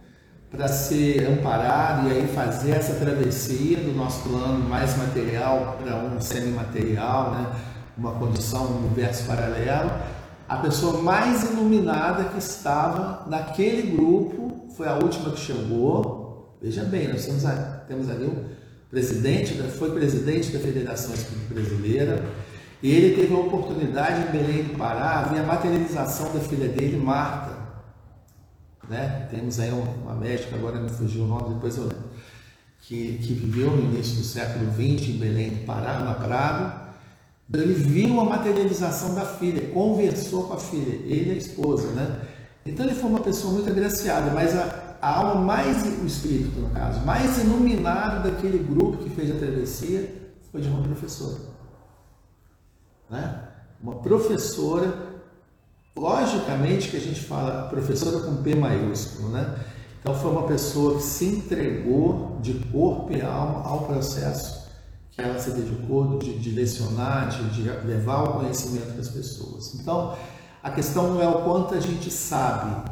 para 0.50 0.68
ser 0.68 1.26
amparado 1.26 2.08
e 2.08 2.12
aí 2.12 2.28
fazer 2.28 2.70
essa 2.70 2.94
travessia 2.94 3.76
do 3.78 3.92
nosso 3.92 4.28
plano 4.28 4.68
mais 4.68 4.96
material 4.96 5.78
para 5.82 5.96
um 5.96 6.20
semimaterial, 6.20 7.32
né? 7.32 7.52
uma 7.98 8.12
condição, 8.12 8.64
um 8.66 8.86
universo 8.86 9.26
paralelo. 9.26 9.90
A 10.48 10.56
pessoa 10.56 11.02
mais 11.02 11.42
iluminada 11.44 12.24
que 12.24 12.38
estava 12.38 13.28
naquele 13.28 13.96
grupo 13.96 14.68
foi 14.76 14.86
a 14.86 14.94
última 14.94 15.30
que 15.30 15.40
chegou. 15.40 16.56
Veja 16.62 16.84
bem, 16.84 17.08
nós 17.08 17.26
temos, 17.26 17.42
temos 17.88 18.10
ali 18.10 18.26
um 18.26 18.44
presidente, 18.90 19.54
foi 19.76 19.90
presidente 19.90 20.52
da 20.52 20.60
Federação 20.60 21.12
Espírita 21.14 21.52
Brasileira, 21.52 22.24
ele 22.90 23.16
teve 23.16 23.34
a 23.34 23.38
oportunidade 23.38 24.28
em 24.28 24.30
Belém 24.30 24.64
do 24.64 24.76
Pará, 24.76 25.22
ver 25.22 25.40
a 25.40 25.42
materialização 25.42 26.30
da 26.34 26.40
filha 26.40 26.68
dele, 26.68 26.98
Marta. 26.98 27.56
Né? 28.86 29.26
Temos 29.30 29.58
aí 29.58 29.70
uma 29.70 30.14
médica, 30.14 30.54
agora 30.54 30.78
me 30.78 30.90
fugiu 30.90 31.24
o 31.24 31.26
nome, 31.26 31.54
depois 31.54 31.78
eu 31.78 31.84
lembro, 31.84 32.10
que, 32.82 33.18
que 33.22 33.32
viveu 33.32 33.70
no 33.70 33.84
início 33.84 34.16
do 34.16 34.24
século 34.24 34.70
XX 34.72 35.08
em 35.08 35.18
Belém 35.18 35.50
do 35.50 35.64
Pará, 35.64 36.00
na 36.00 36.12
Prado. 36.12 36.84
Ele 37.54 37.72
viu 37.72 38.20
a 38.20 38.24
materialização 38.24 39.14
da 39.14 39.24
filha, 39.24 39.66
conversou 39.70 40.44
com 40.44 40.52
a 40.52 40.58
filha, 40.58 40.94
ele 41.06 41.30
e 41.30 41.32
a 41.32 41.36
esposa. 41.36 41.86
Né? 41.92 42.20
Então 42.66 42.84
ele 42.84 42.94
foi 42.94 43.08
uma 43.08 43.20
pessoa 43.20 43.54
muito 43.54 43.70
agraciada, 43.70 44.30
mas 44.32 44.54
a, 44.54 44.96
a 45.00 45.20
alma 45.20 45.40
mais, 45.40 45.82
o 46.02 46.04
espírito 46.04 46.60
no 46.60 46.68
caso, 46.68 47.00
mais 47.06 47.38
iluminado 47.38 48.24
daquele 48.24 48.58
grupo 48.58 48.98
que 48.98 49.08
fez 49.08 49.30
a 49.30 49.38
travessia 49.38 50.22
foi 50.52 50.60
de 50.60 50.68
uma 50.68 50.82
professora 50.82 51.53
né? 53.10 53.48
Uma 53.82 53.96
professora, 53.96 54.92
logicamente 55.96 56.88
que 56.88 56.96
a 56.96 57.00
gente 57.00 57.20
fala 57.20 57.68
professora 57.68 58.20
com 58.20 58.42
P 58.42 58.54
maiúsculo, 58.54 59.28
né? 59.30 59.54
Então 60.00 60.14
foi 60.14 60.30
uma 60.30 60.42
pessoa 60.42 60.96
que 60.96 61.02
se 61.02 61.24
entregou 61.24 62.38
de 62.40 62.54
corpo 62.70 63.12
e 63.12 63.22
alma 63.22 63.66
ao 63.66 63.84
processo 63.84 64.64
que 65.10 65.20
ela 65.20 65.38
se 65.38 65.52
dedicou 65.52 66.18
de, 66.18 66.38
de 66.38 66.50
lecionar, 66.50 67.28
de, 67.28 67.62
de 67.62 67.86
levar 67.86 68.24
o 68.24 68.32
conhecimento 68.40 68.96
das 68.96 69.08
pessoas. 69.08 69.74
Então, 69.76 70.16
a 70.62 70.70
questão 70.70 71.14
não 71.14 71.22
é 71.22 71.28
o 71.28 71.42
quanto 71.42 71.74
a 71.74 71.80
gente 71.80 72.10
sabe, 72.10 72.90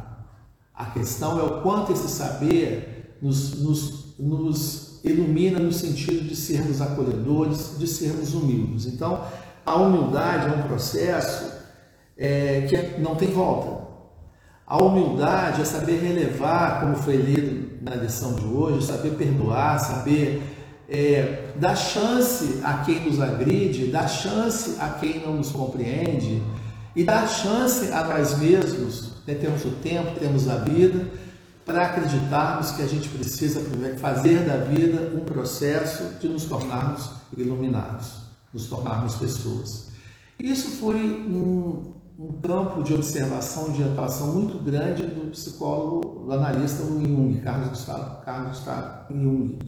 a 0.75 0.87
questão 0.87 1.39
é 1.41 1.43
o 1.43 1.63
quanto 1.63 1.93
esse 1.93 2.09
saber 2.09 3.19
nos, 3.21 3.61
nos, 3.61 4.19
nos 4.19 5.01
ilumina 5.05 5.59
no 5.59 5.73
sentido 5.73 6.29
de 6.29 6.37
sermos 6.37 6.81
acolhedores, 6.81 7.77
de 7.77 7.87
sermos 7.87 8.35
humildes. 8.35 8.87
Então, 8.87 9.25
a 9.65 9.77
humildade 9.77 10.49
é 10.49 10.57
um 10.57 10.63
processo 10.63 11.53
é, 12.17 12.63
que 12.69 13.01
não 13.01 13.15
tem 13.15 13.31
volta. 13.31 13.83
A 14.67 14.83
humildade 14.83 15.61
é 15.61 15.65
saber 15.65 16.01
relevar, 16.01 16.81
como 16.81 16.97
foi 16.97 17.17
lido 17.17 17.79
na 17.83 17.95
lição 17.95 18.35
de 18.35 18.45
hoje, 18.45 18.87
saber 18.87 19.11
perdoar, 19.11 19.79
saber 19.79 20.43
é, 20.89 21.51
dar 21.57 21.77
chance 21.77 22.61
a 22.65 22.79
quem 22.79 23.01
nos 23.05 23.21
agride, 23.21 23.87
dar 23.87 24.09
chance 24.09 24.77
a 24.81 24.89
quem 24.89 25.21
não 25.21 25.35
nos 25.35 25.53
compreende 25.53 26.43
e 26.97 27.05
dar 27.05 27.29
chance 27.29 27.93
a 27.93 28.05
nós 28.05 28.39
mesmos. 28.39 29.13
Né? 29.27 29.35
Temos 29.35 29.65
o 29.65 29.71
tempo, 29.83 30.19
temos 30.19 30.49
a 30.49 30.57
vida, 30.57 31.07
para 31.65 31.87
acreditarmos 31.87 32.73
que 32.73 32.83
a 32.83 32.87
gente 32.87 33.09
precisa 33.09 33.61
fazer 33.99 34.41
da 34.41 34.57
vida 34.57 35.13
um 35.15 35.21
processo 35.21 36.19
de 36.19 36.29
nos 36.29 36.45
tornarmos 36.45 37.11
iluminados 37.37 38.22
nos 38.53 38.67
tornarmos 38.67 39.15
pessoas. 39.17 39.93
Isso 40.39 40.73
foi 40.73 40.97
um, 40.97 41.95
um 42.19 42.33
campo 42.41 42.83
de 42.83 42.95
observação, 42.95 43.73
de 43.73 43.83
atuação 43.83 44.29
muito 44.29 44.59
grande 44.59 45.03
do 45.05 45.31
psicólogo, 45.31 46.27
do 46.27 46.33
analista 46.33 46.85
Jung, 46.85 47.41
Carlos 47.41 47.69
Gustavo, 47.69 48.23
Carlos 48.25 48.59
Gustavo 48.59 49.13
Jung. 49.13 49.59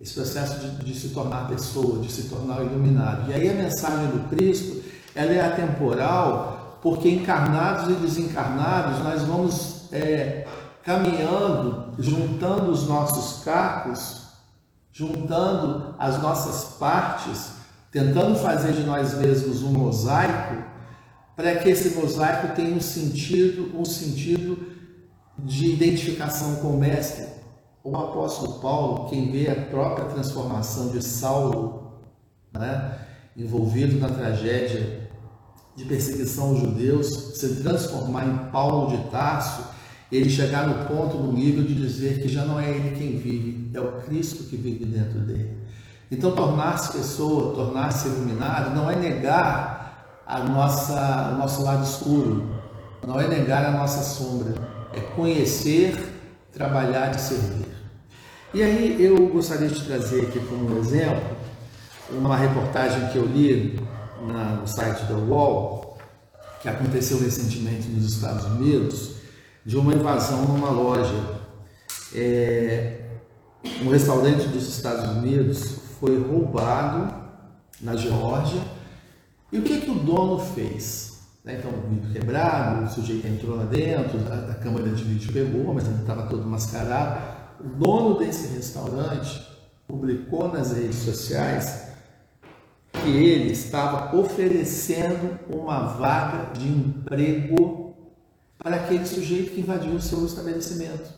Esse 0.00 0.14
processo 0.14 0.60
de, 0.60 0.84
de, 0.84 0.98
se 0.98 1.08
tornar 1.08 1.48
pessoa, 1.48 2.00
de 2.00 2.10
se 2.10 2.28
tornar 2.28 2.62
iluminado. 2.62 3.30
E 3.30 3.34
aí 3.34 3.50
a 3.50 3.54
mensagem 3.54 4.06
do 4.08 4.28
Cristo, 4.28 4.82
ela 5.14 5.32
é 5.32 5.40
atemporal, 5.40 6.78
porque 6.80 7.10
encarnados 7.10 7.90
e 7.90 8.00
desencarnados 8.00 9.02
nós 9.02 9.22
vamos 9.22 9.92
é, 9.92 10.46
caminhando, 10.84 11.92
juntando 11.98 12.70
os 12.70 12.86
nossos 12.86 13.42
cacos, 13.42 14.22
juntando 14.92 15.94
as 15.98 16.22
nossas 16.22 16.76
partes 16.76 17.57
tentando 17.90 18.36
fazer 18.36 18.72
de 18.72 18.82
nós 18.82 19.14
mesmos 19.14 19.62
um 19.62 19.72
mosaico, 19.72 20.62
para 21.34 21.56
que 21.56 21.68
esse 21.68 21.96
mosaico 21.96 22.54
tenha 22.54 22.74
um 22.74 22.80
sentido, 22.80 23.70
um 23.78 23.84
sentido 23.84 24.58
de 25.38 25.72
identificação 25.72 26.56
com 26.56 26.68
o 26.68 26.78
mestre. 26.78 27.26
O 27.84 27.96
apóstolo 27.96 28.60
Paulo, 28.60 29.08
quem 29.08 29.30
vê 29.30 29.48
a 29.48 29.54
própria 29.54 30.06
transformação 30.06 30.88
de 30.88 31.02
Saulo, 31.02 32.00
né, 32.52 32.98
envolvido 33.36 33.98
na 33.98 34.08
tragédia 34.08 35.08
de 35.76 35.84
perseguição 35.84 36.48
aos 36.48 36.58
judeus, 36.58 37.38
se 37.38 37.62
transformar 37.62 38.26
em 38.26 38.50
Paulo 38.50 38.96
de 38.96 39.10
Tarso, 39.10 39.62
ele 40.10 40.28
chegar 40.28 40.66
no 40.66 40.86
ponto, 40.86 41.16
no 41.18 41.32
nível 41.32 41.62
de 41.62 41.74
dizer 41.74 42.20
que 42.20 42.28
já 42.28 42.44
não 42.44 42.58
é 42.58 42.68
ele 42.68 42.96
quem 42.96 43.16
vive, 43.16 43.70
é 43.72 43.80
o 43.80 44.00
Cristo 44.02 44.44
que 44.44 44.56
vive 44.56 44.84
dentro 44.84 45.20
dele. 45.20 45.56
Então, 46.10 46.32
tornar-se 46.32 46.92
pessoa, 46.92 47.54
tornar-se 47.54 48.08
iluminado, 48.08 48.74
não 48.74 48.90
é 48.90 48.96
negar 48.96 50.22
a 50.26 50.38
nossa, 50.40 51.32
o 51.34 51.38
nosso 51.38 51.62
lado 51.62 51.84
escuro, 51.84 52.46
não 53.06 53.20
é 53.20 53.28
negar 53.28 53.64
a 53.64 53.70
nossa 53.72 54.02
sombra, 54.02 54.54
é 54.92 55.00
conhecer, 55.00 55.96
trabalhar 56.52 57.14
e 57.14 57.18
servir. 57.18 57.68
E 58.54 58.62
aí 58.62 59.02
eu 59.02 59.28
gostaria 59.28 59.68
de 59.68 59.84
trazer 59.84 60.22
aqui 60.22 60.40
como 60.40 60.78
exemplo 60.78 61.36
uma 62.10 62.36
reportagem 62.36 63.08
que 63.08 63.18
eu 63.18 63.26
li 63.26 63.78
na, 64.26 64.56
no 64.56 64.66
site 64.66 65.04
da 65.04 65.14
UOL, 65.14 65.98
que 66.62 66.68
aconteceu 66.68 67.20
recentemente 67.20 67.86
nos 67.88 68.14
Estados 68.14 68.46
Unidos, 68.46 69.16
de 69.64 69.76
uma 69.76 69.94
invasão 69.94 70.42
numa 70.44 70.70
loja. 70.70 71.38
É, 72.14 73.02
um 73.82 73.90
restaurante 73.90 74.48
dos 74.48 74.66
Estados 74.66 75.10
Unidos 75.18 75.87
foi 75.98 76.20
roubado 76.20 77.14
na 77.80 77.96
Geórgia. 77.96 78.60
E 79.52 79.58
o 79.58 79.62
que, 79.62 79.80
que 79.80 79.90
o 79.90 79.94
dono 79.94 80.38
fez? 80.38 81.20
Né, 81.44 81.56
então, 81.58 81.70
o 81.70 81.88
vidro 81.88 82.12
quebrado, 82.12 82.84
o 82.84 82.88
sujeito 82.88 83.26
entrou 83.26 83.56
lá 83.56 83.64
dentro, 83.64 84.18
a, 84.30 84.52
a 84.52 84.54
câmera 84.54 84.90
de 84.90 85.02
vídeo 85.02 85.32
pegou, 85.32 85.72
mas 85.72 85.86
ele 85.86 86.00
estava 86.00 86.26
todo 86.26 86.46
mascarado. 86.46 87.38
O 87.60 87.68
dono 87.68 88.18
desse 88.18 88.54
restaurante 88.54 89.46
publicou 89.86 90.48
nas 90.52 90.72
redes 90.72 90.96
sociais 90.96 91.88
que 92.92 93.08
ele 93.08 93.52
estava 93.52 94.16
oferecendo 94.16 95.38
uma 95.48 95.80
vaga 95.94 96.52
de 96.52 96.68
emprego 96.68 97.94
para 98.58 98.76
aquele 98.76 99.06
sujeito 99.06 99.52
que 99.52 99.60
invadiu 99.60 99.92
o 99.92 100.00
seu 100.00 100.26
estabelecimento. 100.26 101.16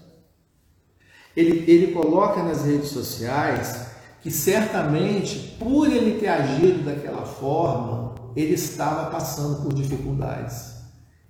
Ele, 1.36 1.70
ele 1.70 1.92
coloca 1.92 2.42
nas 2.42 2.64
redes 2.64 2.88
sociais 2.88 3.89
que 4.22 4.30
certamente, 4.30 5.56
por 5.58 5.90
ele 5.90 6.18
ter 6.20 6.28
agido 6.28 6.84
daquela 6.84 7.24
forma, 7.24 8.14
ele 8.36 8.54
estava 8.54 9.10
passando 9.10 9.62
por 9.62 9.72
dificuldades. 9.72 10.74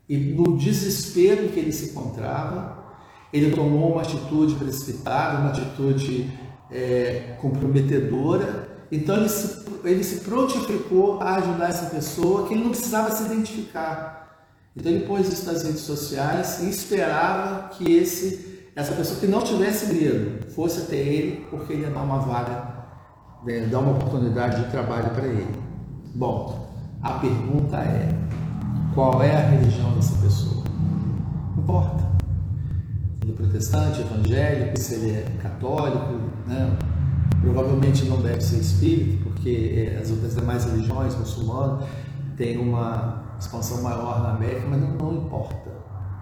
E 0.08 0.16
no 0.16 0.56
desespero 0.56 1.44
em 1.44 1.48
que 1.48 1.60
ele 1.60 1.72
se 1.72 1.90
encontrava, 1.90 2.78
ele 3.32 3.52
tomou 3.54 3.92
uma 3.92 4.02
atitude 4.02 4.56
precipitada, 4.56 5.38
uma 5.38 5.50
atitude 5.50 6.28
é, 6.68 7.36
comprometedora. 7.40 8.68
Então 8.90 9.16
ele 9.16 9.28
se, 9.28 9.64
ele 9.84 10.02
se 10.02 10.20
prontificou 10.20 11.20
a 11.20 11.36
ajudar 11.36 11.68
essa 11.68 11.86
pessoa 11.86 12.48
que 12.48 12.54
ele 12.54 12.64
não 12.64 12.70
precisava 12.70 13.12
se 13.12 13.22
identificar. 13.22 14.20
Então 14.76 14.90
ele 14.90 15.06
pôs 15.06 15.28
isso 15.28 15.46
nas 15.46 15.62
redes 15.62 15.82
sociais 15.82 16.60
e 16.60 16.68
esperava 16.68 17.68
que 17.68 17.92
esse, 17.92 18.68
essa 18.74 18.92
pessoa 18.94 19.20
que 19.20 19.28
não 19.28 19.42
tivesse 19.42 19.94
medo 19.94 20.50
fosse 20.50 20.80
até 20.80 20.96
ele, 20.96 21.46
porque 21.50 21.72
ele 21.72 21.82
ia 21.82 21.90
dar 21.90 22.02
uma 22.02 22.18
vaga 22.18 22.79
né, 23.44 23.66
dar 23.70 23.78
uma 23.80 23.92
oportunidade 23.92 24.64
de 24.64 24.70
trabalho 24.70 25.10
para 25.10 25.26
ele. 25.26 25.54
Bom, 26.14 26.68
a 27.02 27.12
pergunta 27.14 27.76
é: 27.78 28.14
qual 28.94 29.22
é 29.22 29.36
a 29.36 29.48
religião 29.48 29.92
dessa 29.94 30.16
pessoa? 30.20 30.64
Não 31.56 31.62
importa. 31.62 32.00
Se 33.18 33.24
ele 33.24 33.32
é 33.32 33.36
protestante, 33.36 34.00
evangélico, 34.00 34.78
se 34.78 34.94
ele 34.94 35.10
é 35.10 35.36
católico, 35.42 36.20
né? 36.46 36.76
provavelmente 37.40 38.04
não 38.04 38.20
deve 38.20 38.40
ser 38.40 38.58
espírito, 38.58 39.24
porque 39.24 39.96
as 40.00 40.10
outras 40.10 40.34
demais 40.34 40.64
religiões, 40.64 41.14
muçulmanas, 41.16 41.84
têm 42.36 42.58
uma 42.58 43.36
expansão 43.38 43.82
maior 43.82 44.22
na 44.22 44.30
América, 44.30 44.66
mas 44.68 44.80
não, 44.80 44.90
não 44.90 45.14
importa. 45.14 45.70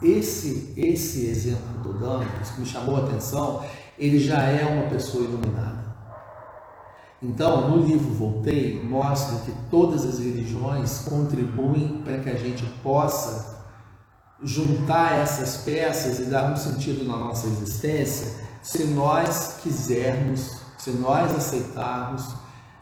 Esse, 0.00 0.72
esse 0.76 1.26
exemplo 1.26 1.76
estou 1.78 1.94
dando, 1.94 2.24
que 2.54 2.60
me 2.60 2.66
chamou 2.66 2.96
a 2.96 3.00
atenção, 3.00 3.64
ele 3.98 4.20
já 4.20 4.42
é 4.42 4.64
uma 4.64 4.88
pessoa 4.88 5.24
iluminada. 5.24 5.87
Então, 7.20 7.68
no 7.68 7.84
livro 7.84 8.14
Voltei, 8.14 8.80
mostra 8.82 9.38
que 9.40 9.52
todas 9.70 10.04
as 10.04 10.20
religiões 10.20 11.00
contribuem 11.08 12.00
para 12.04 12.18
que 12.18 12.30
a 12.30 12.36
gente 12.36 12.64
possa 12.82 13.58
juntar 14.40 15.18
essas 15.18 15.58
peças 15.58 16.20
e 16.20 16.24
dar 16.24 16.52
um 16.52 16.56
sentido 16.56 17.04
na 17.04 17.16
nossa 17.16 17.48
existência, 17.48 18.46
se 18.62 18.84
nós 18.84 19.56
quisermos, 19.62 20.58
se 20.78 20.90
nós 20.90 21.34
aceitarmos, 21.34 22.24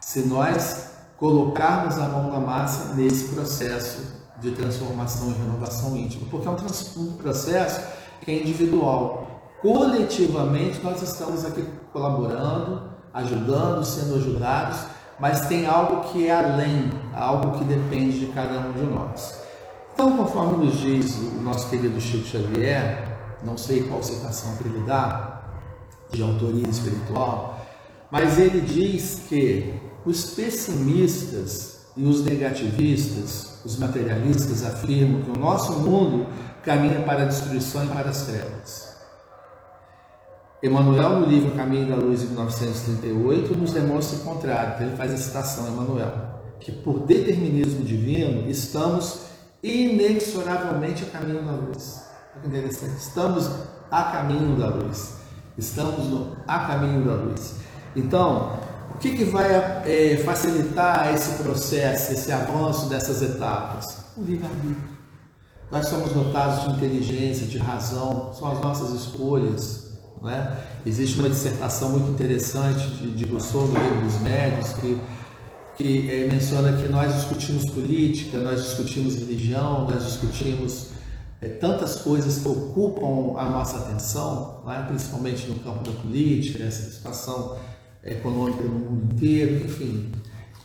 se 0.00 0.20
nós 0.26 0.90
colocarmos 1.16 1.98
a 1.98 2.08
mão 2.08 2.30
na 2.30 2.38
massa 2.38 2.94
nesse 2.94 3.34
processo 3.34 4.16
de 4.38 4.50
transformação 4.50 5.30
e 5.30 5.32
renovação 5.32 5.96
íntima, 5.96 6.26
porque 6.30 6.46
é 6.46 6.50
um, 6.50 7.12
processo 7.14 7.80
que 8.20 8.30
é 8.30 8.42
individual. 8.42 9.26
Coletivamente, 9.62 10.82
nós 10.82 11.00
estamos 11.00 11.42
aqui 11.46 11.66
colaborando 11.90 12.95
ajudando, 13.16 13.84
sendo 13.84 14.16
ajudados, 14.16 14.78
mas 15.18 15.46
tem 15.48 15.66
algo 15.66 16.08
que 16.10 16.26
é 16.26 16.34
além, 16.34 16.90
algo 17.14 17.58
que 17.58 17.64
depende 17.64 18.20
de 18.20 18.26
cada 18.26 18.60
um 18.60 18.72
de 18.72 18.82
nós. 18.82 19.40
Então, 19.94 20.14
conforme 20.16 20.66
nos 20.66 20.78
diz 20.78 21.16
o 21.16 21.40
nosso 21.40 21.70
querido 21.70 21.98
Chico 21.98 22.26
Xavier, 22.26 23.16
não 23.42 23.56
sei 23.56 23.84
qual 23.84 24.02
citação 24.02 24.54
que 24.56 24.68
ele 24.68 24.84
dá, 24.86 25.40
de 26.12 26.22
autoria 26.22 26.68
espiritual, 26.68 27.66
mas 28.10 28.38
ele 28.38 28.60
diz 28.60 29.22
que 29.28 29.74
os 30.04 30.34
pessimistas 30.34 31.86
e 31.96 32.04
os 32.04 32.22
negativistas, 32.22 33.60
os 33.64 33.78
materialistas, 33.78 34.62
afirmam 34.62 35.22
que 35.22 35.30
o 35.30 35.40
nosso 35.40 35.72
mundo 35.80 36.26
caminha 36.62 37.00
para 37.00 37.22
a 37.22 37.26
destruição 37.26 37.84
e 37.84 37.88
para 37.88 38.10
as 38.10 38.22
trevas. 38.26 38.85
Emmanuel, 40.62 41.20
no 41.20 41.26
livro 41.26 41.50
Caminho 41.52 41.88
da 41.88 41.96
Luz, 41.96 42.20
de 42.20 42.28
1938, 42.28 43.56
nos 43.56 43.72
demonstra 43.72 44.18
o 44.18 44.20
contrário. 44.20 44.74
Então, 44.74 44.86
ele 44.86 44.96
faz 44.96 45.12
a 45.12 45.16
citação, 45.16 45.68
Emmanuel, 45.68 46.12
que 46.58 46.72
por 46.72 47.00
determinismo 47.00 47.84
divino 47.84 48.48
estamos 48.48 49.26
inexoravelmente 49.62 51.04
a 51.04 51.06
caminho 51.06 51.42
da 51.44 51.52
luz. 51.52 52.04
Estamos 52.96 53.50
a 53.90 54.02
caminho 54.04 54.56
da 54.56 54.68
luz. 54.68 55.14
Estamos 55.58 56.06
no 56.06 56.36
a 56.46 56.60
caminho 56.60 57.04
da 57.04 57.14
luz. 57.14 57.56
Então, 57.94 58.58
o 58.94 58.98
que, 58.98 59.16
que 59.16 59.24
vai 59.24 59.46
é, 59.84 60.16
facilitar 60.24 61.14
esse 61.14 61.42
processo, 61.42 62.12
esse 62.12 62.32
avanço 62.32 62.88
dessas 62.88 63.22
etapas? 63.22 64.04
O 64.16 64.22
livre-arbítrio. 64.22 64.96
Nós 65.70 65.88
somos 65.88 66.12
dotados 66.12 66.64
de 66.64 66.76
inteligência, 66.76 67.46
de 67.46 67.58
razão, 67.58 68.32
são 68.32 68.52
as 68.52 68.60
nossas 68.60 68.90
escolhas, 68.92 69.95
né? 70.22 70.58
Existe 70.84 71.18
uma 71.18 71.28
dissertação 71.28 71.90
muito 71.90 72.10
interessante 72.10 72.86
de, 72.96 73.12
de 73.12 73.24
Rousseau 73.24 73.66
no 73.66 73.78
livro 73.78 74.00
dos 74.02 74.20
médios 74.20 74.72
que, 74.74 75.00
que 75.76 76.10
é, 76.10 76.28
menciona 76.28 76.72
que 76.80 76.88
nós 76.88 77.14
discutimos 77.14 77.70
política, 77.70 78.38
nós 78.38 78.62
discutimos 78.62 79.16
religião, 79.16 79.88
nós 79.88 80.04
discutimos 80.04 80.88
é, 81.40 81.48
tantas 81.48 81.96
coisas 81.96 82.38
que 82.38 82.48
ocupam 82.48 83.38
a 83.38 83.48
nossa 83.50 83.78
atenção, 83.78 84.62
né? 84.66 84.84
principalmente 84.88 85.46
no 85.46 85.58
campo 85.60 85.90
da 85.90 85.96
política, 86.00 86.64
essa 86.64 86.90
situação 86.90 87.58
econômica 88.02 88.62
no 88.62 88.78
mundo 88.78 89.14
inteiro, 89.14 89.64
enfim. 89.66 90.12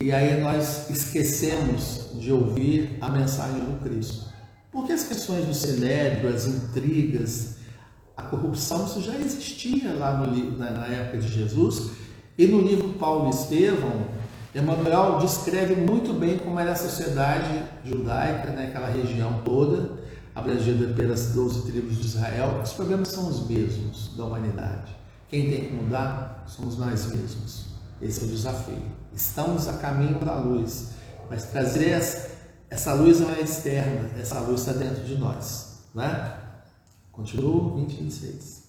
E 0.00 0.10
aí 0.10 0.40
nós 0.40 0.90
esquecemos 0.90 2.10
de 2.14 2.32
ouvir 2.32 2.98
a 3.00 3.08
mensagem 3.08 3.60
do 3.60 3.80
Cristo. 3.82 4.32
Porque 4.70 4.92
as 4.92 5.04
questões 5.04 5.44
do 5.44 5.54
sinédrio, 5.54 6.34
as 6.34 6.46
intrigas, 6.46 7.56
corrupção 8.32 8.86
isso 8.86 9.02
já 9.02 9.14
existia 9.14 9.92
lá 9.92 10.16
no, 10.16 10.58
na, 10.58 10.70
na 10.70 10.86
época 10.86 11.18
de 11.18 11.28
Jesus. 11.28 11.90
E 12.38 12.46
no 12.46 12.62
livro 12.62 12.88
Paulo 12.94 13.28
Estevão, 13.28 14.06
Emmanuel 14.54 15.18
descreve 15.18 15.76
muito 15.76 16.14
bem 16.14 16.38
como 16.38 16.58
era 16.58 16.72
a 16.72 16.76
sociedade 16.76 17.62
judaica, 17.84 18.50
né, 18.50 18.68
aquela 18.68 18.88
região 18.88 19.40
toda, 19.44 19.98
abrangida 20.34 20.94
pelas 20.94 21.32
12 21.32 21.70
tribos 21.70 21.98
de 21.98 22.06
Israel. 22.06 22.60
Os 22.62 22.72
problemas 22.72 23.08
são 23.08 23.28
os 23.28 23.46
mesmos 23.46 24.16
da 24.16 24.24
humanidade. 24.24 24.96
Quem 25.28 25.50
tem 25.50 25.64
que 25.66 25.74
mudar 25.74 26.44
somos 26.46 26.78
nós 26.78 27.06
mesmos. 27.06 27.66
Esse 28.00 28.22
é 28.22 28.24
o 28.24 28.28
desafio. 28.28 28.82
Estamos 29.14 29.68
a 29.68 29.74
caminho 29.74 30.18
da 30.18 30.34
luz, 30.36 30.92
mas 31.30 31.44
trazer 31.44 31.90
essa, 31.90 32.30
essa 32.68 32.94
luz 32.94 33.20
não 33.20 33.30
é 33.30 33.40
externa, 33.40 34.10
essa 34.18 34.40
luz 34.40 34.60
está 34.60 34.72
dentro 34.72 35.04
de 35.04 35.16
nós. 35.16 35.82
Né? 35.94 36.41
Continuo 37.22 37.76
20, 37.76 38.02
26. 38.02 38.62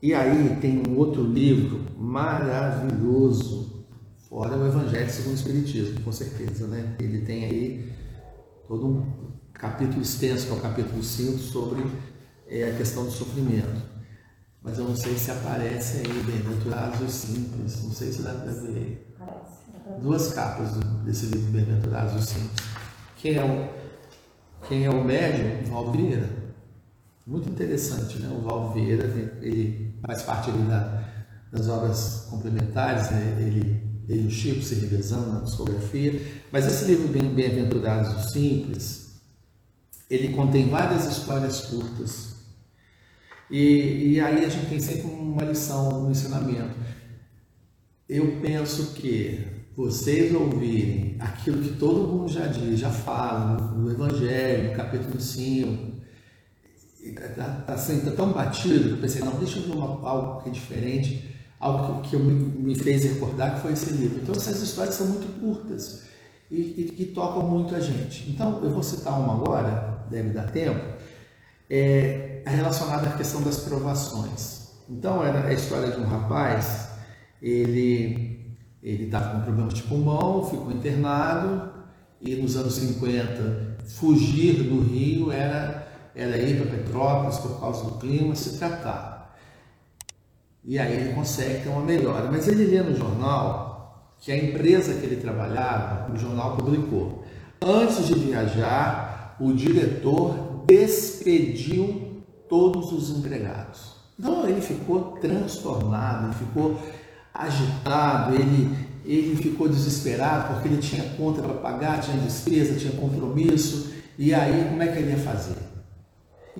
E 0.00 0.14
aí 0.14 0.56
tem 0.58 0.82
um 0.88 0.96
outro 0.96 1.22
livro 1.22 1.84
maravilhoso, 1.98 3.84
fora 4.26 4.56
o 4.56 4.66
Evangelho 4.66 5.10
segundo 5.10 5.32
o 5.32 5.34
Espiritismo, 5.34 6.00
com 6.00 6.10
certeza, 6.10 6.66
né? 6.66 6.96
Ele 6.98 7.26
tem 7.26 7.44
aí 7.44 7.92
todo 8.66 8.86
um 8.86 9.06
capítulo 9.52 10.00
extenso, 10.00 10.46
que 10.46 10.52
é 10.52 10.56
o 10.56 10.60
capítulo 10.62 11.02
5, 11.02 11.36
sobre 11.36 11.84
é, 12.46 12.70
a 12.70 12.74
questão 12.74 13.04
do 13.04 13.10
sofrimento. 13.10 13.82
Mas 14.62 14.78
eu 14.78 14.84
não 14.84 14.96
sei 14.96 15.14
se 15.14 15.30
aparece 15.30 15.98
aí, 15.98 16.22
Bem-aventurados 16.22 17.02
os 17.02 17.12
Simples, 17.12 17.84
não 17.84 17.90
sei 17.90 18.12
se 18.12 18.22
dá 18.22 18.32
para 18.32 18.52
ver. 18.52 19.14
Duas 20.00 20.32
capas 20.32 20.72
desse 21.04 21.26
livro 21.26 21.52
Bem-aventurados 21.52 22.14
os 22.14 22.30
Simples. 22.30 22.66
Quem 23.16 23.34
é 23.34 23.44
o 23.44 23.87
quem 24.68 24.84
é 24.84 24.90
o 24.90 25.02
médium? 25.02 25.64
Valvira. 25.64 26.28
Muito 27.26 27.48
interessante, 27.48 28.18
né? 28.18 28.28
O 28.28 28.42
Val 28.42 28.72
Vieira, 28.72 29.04
ele 29.40 29.94
faz 30.06 30.22
parte 30.22 30.50
ali 30.50 30.62
da, 30.62 31.04
das 31.50 31.68
obras 31.68 32.26
complementares, 32.30 33.10
né? 33.10 33.36
ele, 33.40 33.82
ele 34.08 34.22
e 34.24 34.26
o 34.26 34.30
Chico 34.30 34.62
se 34.62 34.76
revezando 34.76 35.32
na 35.32 35.40
psicografia, 35.40 36.20
mas 36.52 36.66
esse 36.66 36.84
livro 36.84 37.08
Bem-aventurados 37.08 38.14
bem 38.14 38.28
Simples, 38.28 39.20
ele 40.08 40.34
contém 40.34 40.68
várias 40.68 41.04
histórias 41.06 41.62
curtas. 41.62 42.36
E, 43.50 44.14
e 44.14 44.20
aí 44.20 44.44
a 44.44 44.48
gente 44.48 44.68
tem 44.68 44.80
sempre 44.80 45.10
uma 45.10 45.44
lição, 45.44 46.06
um 46.06 46.10
ensinamento. 46.10 46.76
Eu 48.08 48.38
penso 48.40 48.94
que 48.94 49.46
vocês 49.78 50.34
ouvirem 50.34 51.14
aquilo 51.20 51.62
que 51.62 51.76
todo 51.76 52.08
mundo 52.08 52.32
já 52.32 52.46
diz, 52.46 52.80
já 52.80 52.90
fala 52.90 53.60
no 53.76 53.88
Evangelho, 53.88 54.70
no 54.70 54.76
capítulo 54.76 55.20
5, 55.20 55.92
está 57.00 57.44
tá 57.64 57.78
sendo 57.78 58.10
tão 58.16 58.32
batido 58.32 58.88
que 58.88 58.90
eu 58.94 58.96
pensei, 58.96 59.22
não, 59.22 59.38
deixa 59.38 59.60
eu 59.60 59.66
ver 59.66 59.76
uma, 59.76 59.86
algo 60.08 60.42
que 60.42 60.48
é 60.48 60.52
diferente, 60.52 61.32
algo 61.60 62.02
que, 62.02 62.10
que 62.10 62.16
me, 62.16 62.32
me, 62.32 62.74
fez 62.74 63.04
recordar 63.04 63.54
que 63.54 63.60
foi 63.60 63.72
esse 63.74 63.92
livro. 63.92 64.18
Então 64.20 64.34
essas 64.34 64.60
histórias 64.60 64.96
são 64.96 65.06
muito 65.06 65.40
curtas 65.40 66.02
e, 66.50 66.96
e 66.98 67.04
tocam 67.14 67.48
muito 67.48 67.72
a 67.76 67.78
gente. 67.78 68.28
Então 68.28 68.60
eu 68.64 68.70
vou 68.70 68.82
citar 68.82 69.16
uma 69.16 69.34
agora, 69.34 70.04
deve 70.10 70.30
dar 70.30 70.50
tempo, 70.50 70.84
é 71.70 72.42
relacionada 72.44 73.10
à 73.10 73.12
questão 73.16 73.42
das 73.42 73.60
provações. 73.60 74.72
Então 74.90 75.22
era 75.22 75.46
a 75.46 75.52
história 75.52 75.92
de 75.92 76.00
um 76.00 76.04
rapaz, 76.04 76.88
ele 77.40 78.37
ele 78.82 79.04
estava 79.04 79.36
com 79.36 79.42
problemas 79.42 79.74
de 79.74 79.82
pulmão, 79.82 80.44
ficou 80.48 80.70
internado 80.70 81.70
e 82.20 82.36
nos 82.36 82.56
anos 82.56 82.74
50 82.74 83.78
fugir 83.86 84.62
do 84.64 84.80
Rio 84.80 85.32
era 85.32 85.86
era 86.14 86.36
ir 86.36 86.60
para 86.60 86.76
Petrópolis 86.76 87.38
por 87.38 87.60
causa 87.60 87.84
do 87.84 87.92
clima, 87.98 88.34
se 88.34 88.58
tratar. 88.58 89.38
E 90.64 90.76
aí 90.76 90.94
ele 90.94 91.14
consegue 91.14 91.62
ter 91.62 91.68
uma 91.68 91.82
melhora. 91.82 92.28
Mas 92.30 92.48
ele 92.48 92.66
lê 92.66 92.82
no 92.82 92.94
jornal 92.94 94.14
que 94.18 94.32
a 94.32 94.36
empresa 94.36 94.94
que 94.94 95.06
ele 95.06 95.16
trabalhava, 95.16 96.12
o 96.12 96.16
jornal 96.16 96.56
publicou, 96.56 97.24
antes 97.62 98.08
de 98.08 98.14
viajar, 98.14 99.36
o 99.38 99.52
diretor 99.52 100.64
despediu 100.66 102.24
todos 102.48 102.92
os 102.92 103.16
empregados. 103.16 103.92
Então 104.18 104.48
ele 104.48 104.60
ficou 104.60 105.12
transtornado, 105.20 106.26
ele 106.26 106.34
ficou 106.34 106.76
agitado, 107.32 108.34
ele, 108.34 108.76
ele 109.04 109.36
ficou 109.36 109.68
desesperado 109.68 110.54
porque 110.54 110.68
ele 110.68 110.78
tinha 110.78 111.04
conta 111.16 111.42
para 111.42 111.54
pagar, 111.54 112.00
tinha 112.00 112.16
despesa, 112.18 112.78
tinha 112.78 112.92
compromisso. 112.92 113.92
E 114.18 114.34
aí, 114.34 114.66
como 114.68 114.82
é 114.82 114.88
que 114.88 114.98
ele 114.98 115.12
ia 115.12 115.18
fazer? 115.18 115.56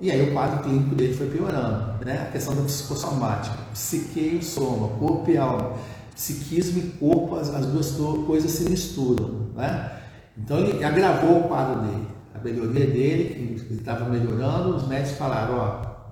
E 0.01 0.11
aí 0.11 0.31
o 0.31 0.33
quadro 0.33 0.63
clínico 0.63 0.95
dele 0.95 1.15
foi 1.15 1.29
piorando, 1.29 2.05
né? 2.05 2.27
A 2.29 2.31
questão 2.31 2.55
da 2.55 2.63
psicossomática, 2.63 3.57
psique 3.73 4.39
e 4.41 4.45
soma, 4.45 4.89
corpo 4.97 5.29
e 5.29 5.37
alma, 5.37 5.73
psiquismo 6.15 6.79
e 6.79 6.83
corpo, 6.99 7.35
as, 7.35 7.53
as 7.53 7.67
duas 7.67 7.91
coisas 8.25 8.51
se 8.51 8.71
misturam, 8.71 9.49
né? 9.57 9.93
Então 10.37 10.59
ele 10.59 10.85
agravou 10.85 11.41
o 11.41 11.49
quadro 11.49 11.81
dele, 11.81 12.07
a 12.33 12.39
melhoria 12.39 12.87
dele, 12.87 13.59
que 13.67 13.75
estava 13.75 14.05
melhorando, 14.09 14.77
os 14.77 14.87
médicos 14.87 15.19
falaram, 15.19 15.57
ó, 15.57 15.69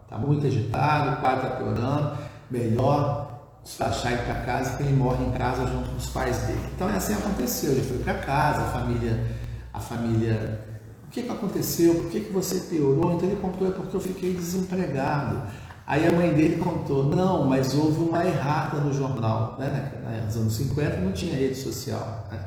tá 0.08 0.18
muito 0.18 0.46
agitado, 0.46 1.12
o 1.12 1.20
quadro 1.20 1.46
está 1.46 1.56
piorando, 1.56 2.18
melhor 2.50 3.25
despachar 3.66 4.12
ele 4.12 4.22
para 4.22 4.34
casa, 4.42 4.70
porque 4.70 4.84
ele 4.84 4.96
morre 4.96 5.24
em 5.24 5.32
casa 5.32 5.66
junto 5.66 5.90
com 5.90 5.96
os 5.96 6.06
pais 6.06 6.38
dele. 6.38 6.70
Então 6.74 6.88
assim 6.88 7.14
aconteceu, 7.14 7.72
ele 7.72 7.82
foi 7.82 7.98
para 7.98 8.14
casa, 8.14 8.62
a 8.62 8.70
família, 8.70 9.26
a 9.74 9.80
família 9.80 10.64
o 11.06 11.10
que, 11.10 11.22
que 11.22 11.30
aconteceu? 11.30 11.94
Por 11.94 12.10
que, 12.10 12.20
que 12.20 12.32
você 12.32 12.60
piorou? 12.68 13.14
Então 13.14 13.28
ele 13.28 13.40
contou, 13.40 13.68
é 13.68 13.70
porque 13.70 13.96
eu 13.96 14.00
fiquei 14.00 14.34
desempregado. 14.34 15.42
Aí 15.86 16.06
a 16.06 16.12
mãe 16.12 16.34
dele 16.34 16.56
contou, 16.56 17.04
não, 17.04 17.44
mas 17.44 17.74
houve 17.74 18.02
uma 18.02 18.24
errata 18.24 18.78
no 18.78 18.92
jornal. 18.92 19.56
Né? 19.58 20.22
Nos 20.26 20.36
anos 20.36 20.54
50 20.54 20.96
não 20.98 21.12
tinha 21.12 21.34
rede 21.34 21.54
social. 21.54 22.26
Né? 22.30 22.38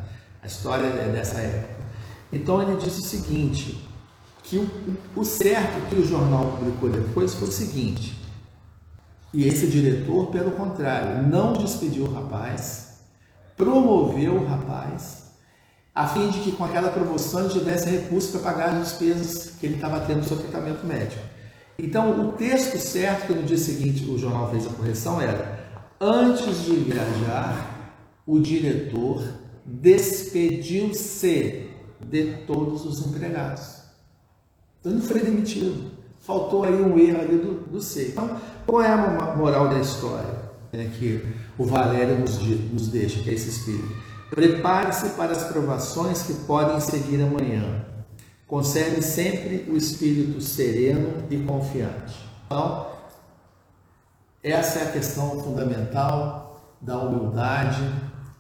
A 0.44 0.48
história 0.48 0.86
é 0.86 1.12
dessa 1.12 1.40
época. 1.40 1.80
Então 2.32 2.62
ele 2.62 2.76
disse 2.78 3.00
o 3.00 3.04
seguinte, 3.04 3.88
que 4.44 4.58
o, 4.58 4.70
o 5.16 5.24
certo 5.24 5.90
que 5.90 5.96
o 5.96 6.06
jornal 6.06 6.58
publicou 6.58 6.90
depois 6.90 7.34
foi 7.34 7.48
o 7.48 7.52
seguinte, 7.52 8.19
e 9.34 9.48
esse 9.48 9.68
diretor, 9.68 10.28
pelo 10.28 10.52
contrário, 10.52 11.28
não 11.28 11.54
despediu 11.54 12.06
o 12.06 12.14
rapaz, 12.14 13.00
promoveu 13.56 14.36
o 14.36 14.46
rapaz 14.46 15.20
a 15.94 16.08
fim 16.08 16.30
de 16.30 16.40
que 16.40 16.54
com 16.54 16.64
aquela 16.64 16.92
promoção 16.92 17.42
ele 17.42 17.50
tivesse 17.50 17.90
recurso 17.90 18.32
para 18.32 18.54
pagar 18.54 18.70
as 18.70 18.88
despesas 18.88 19.56
que 19.60 19.66
ele 19.66 19.76
estava 19.76 20.00
tendo 20.00 20.20
no 20.20 20.24
seu 20.24 20.38
tratamento 20.38 20.86
médico. 20.86 21.22
Então, 21.78 22.28
o 22.28 22.32
texto 22.34 22.78
certo 22.78 23.28
que 23.28 23.34
no 23.34 23.44
dia 23.44 23.58
seguinte 23.58 24.10
o 24.10 24.18
jornal 24.18 24.50
fez 24.50 24.66
a 24.66 24.70
correção 24.70 25.20
era: 25.20 25.60
antes 26.00 26.64
de 26.64 26.76
viajar, 26.76 27.98
o 28.26 28.40
diretor 28.40 29.22
despediu-se 29.66 31.70
de 32.06 32.38
todos 32.48 32.86
os 32.86 33.06
empregados. 33.06 33.80
Então, 34.80 34.94
não 34.94 35.02
foi 35.02 35.22
demitido. 35.22 35.99
Faltou 36.20 36.64
aí 36.64 36.82
um 36.82 36.98
erro 36.98 37.22
ali 37.22 37.38
do, 37.38 37.54
do 37.70 37.82
ser. 37.82 38.10
Então, 38.10 38.40
qual 38.66 38.82
é 38.82 38.92
a 38.92 39.36
moral 39.36 39.70
da 39.70 39.80
história 39.80 40.40
é 40.72 40.86
que 40.86 41.26
o 41.58 41.66
Valério 41.66 42.20
nos, 42.20 42.38
nos 42.38 42.88
deixa, 42.90 43.22
que 43.24 43.30
é 43.30 43.34
esse 43.34 43.50
espírito? 43.50 43.96
Prepare-se 44.30 45.10
para 45.12 45.32
as 45.32 45.46
provações 45.46 46.22
que 46.22 46.34
podem 46.46 46.80
seguir 46.80 47.22
amanhã. 47.22 47.86
Conserve 48.46 49.02
sempre 49.02 49.70
o 49.70 49.76
espírito 49.76 50.40
sereno 50.42 51.24
e 51.30 51.38
confiante. 51.38 52.16
Então, 52.46 52.88
essa 54.44 54.80
é 54.80 54.84
a 54.84 54.92
questão 54.92 55.40
fundamental 55.42 56.78
da 56.82 56.98
humildade, 56.98 57.82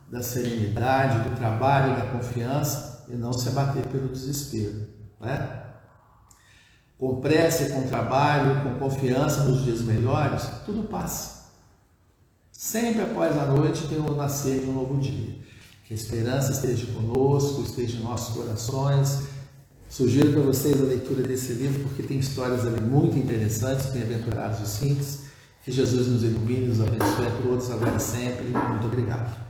da 0.09 0.21
serenidade, 0.21 1.29
do 1.29 1.35
trabalho, 1.35 1.95
da 1.95 2.05
confiança 2.07 3.05
e 3.09 3.15
não 3.15 3.33
se 3.33 3.49
abater 3.49 3.85
pelo 3.87 4.07
desespero. 4.07 4.87
Né? 5.19 5.58
Com 6.99 7.21
pressa, 7.21 7.69
com 7.69 7.87
trabalho, 7.87 8.61
com 8.61 8.77
confiança 8.77 9.45
nos 9.45 9.63
dias 9.63 9.81
melhores, 9.81 10.43
tudo 10.65 10.83
passa. 10.83 11.39
Sempre 12.51 13.01
após 13.01 13.37
a 13.37 13.45
noite 13.45 13.87
tem 13.87 13.99
o 13.99 14.15
nascer 14.15 14.59
de 14.59 14.69
um 14.69 14.73
novo 14.73 14.99
dia. 14.99 15.33
Que 15.85 15.93
a 15.93 15.95
esperança 15.95 16.51
esteja 16.51 16.85
conosco, 16.87 17.61
esteja 17.61 17.97
em 17.97 18.03
nossos 18.03 18.35
corações. 18.35 19.21
Sugiro 19.89 20.33
para 20.33 20.41
vocês 20.41 20.79
a 20.79 20.83
leitura 20.83 21.23
desse 21.23 21.53
livro, 21.53 21.83
porque 21.83 22.03
tem 22.03 22.19
histórias 22.19 22.65
ali 22.67 22.81
muito 22.81 23.17
interessantes, 23.17 23.87
bem-aventurados 23.87 24.59
e 24.59 24.67
simples. 24.67 25.21
Que 25.63 25.71
Jesus 25.71 26.07
nos 26.07 26.21
ilumine, 26.21 26.67
nos 26.67 26.81
abençoe 26.81 27.27
a 27.27 27.41
todos, 27.41 27.71
agora 27.71 27.95
e 27.95 27.99
sempre. 27.99 28.45
Muito 28.49 28.87
obrigado. 28.87 29.48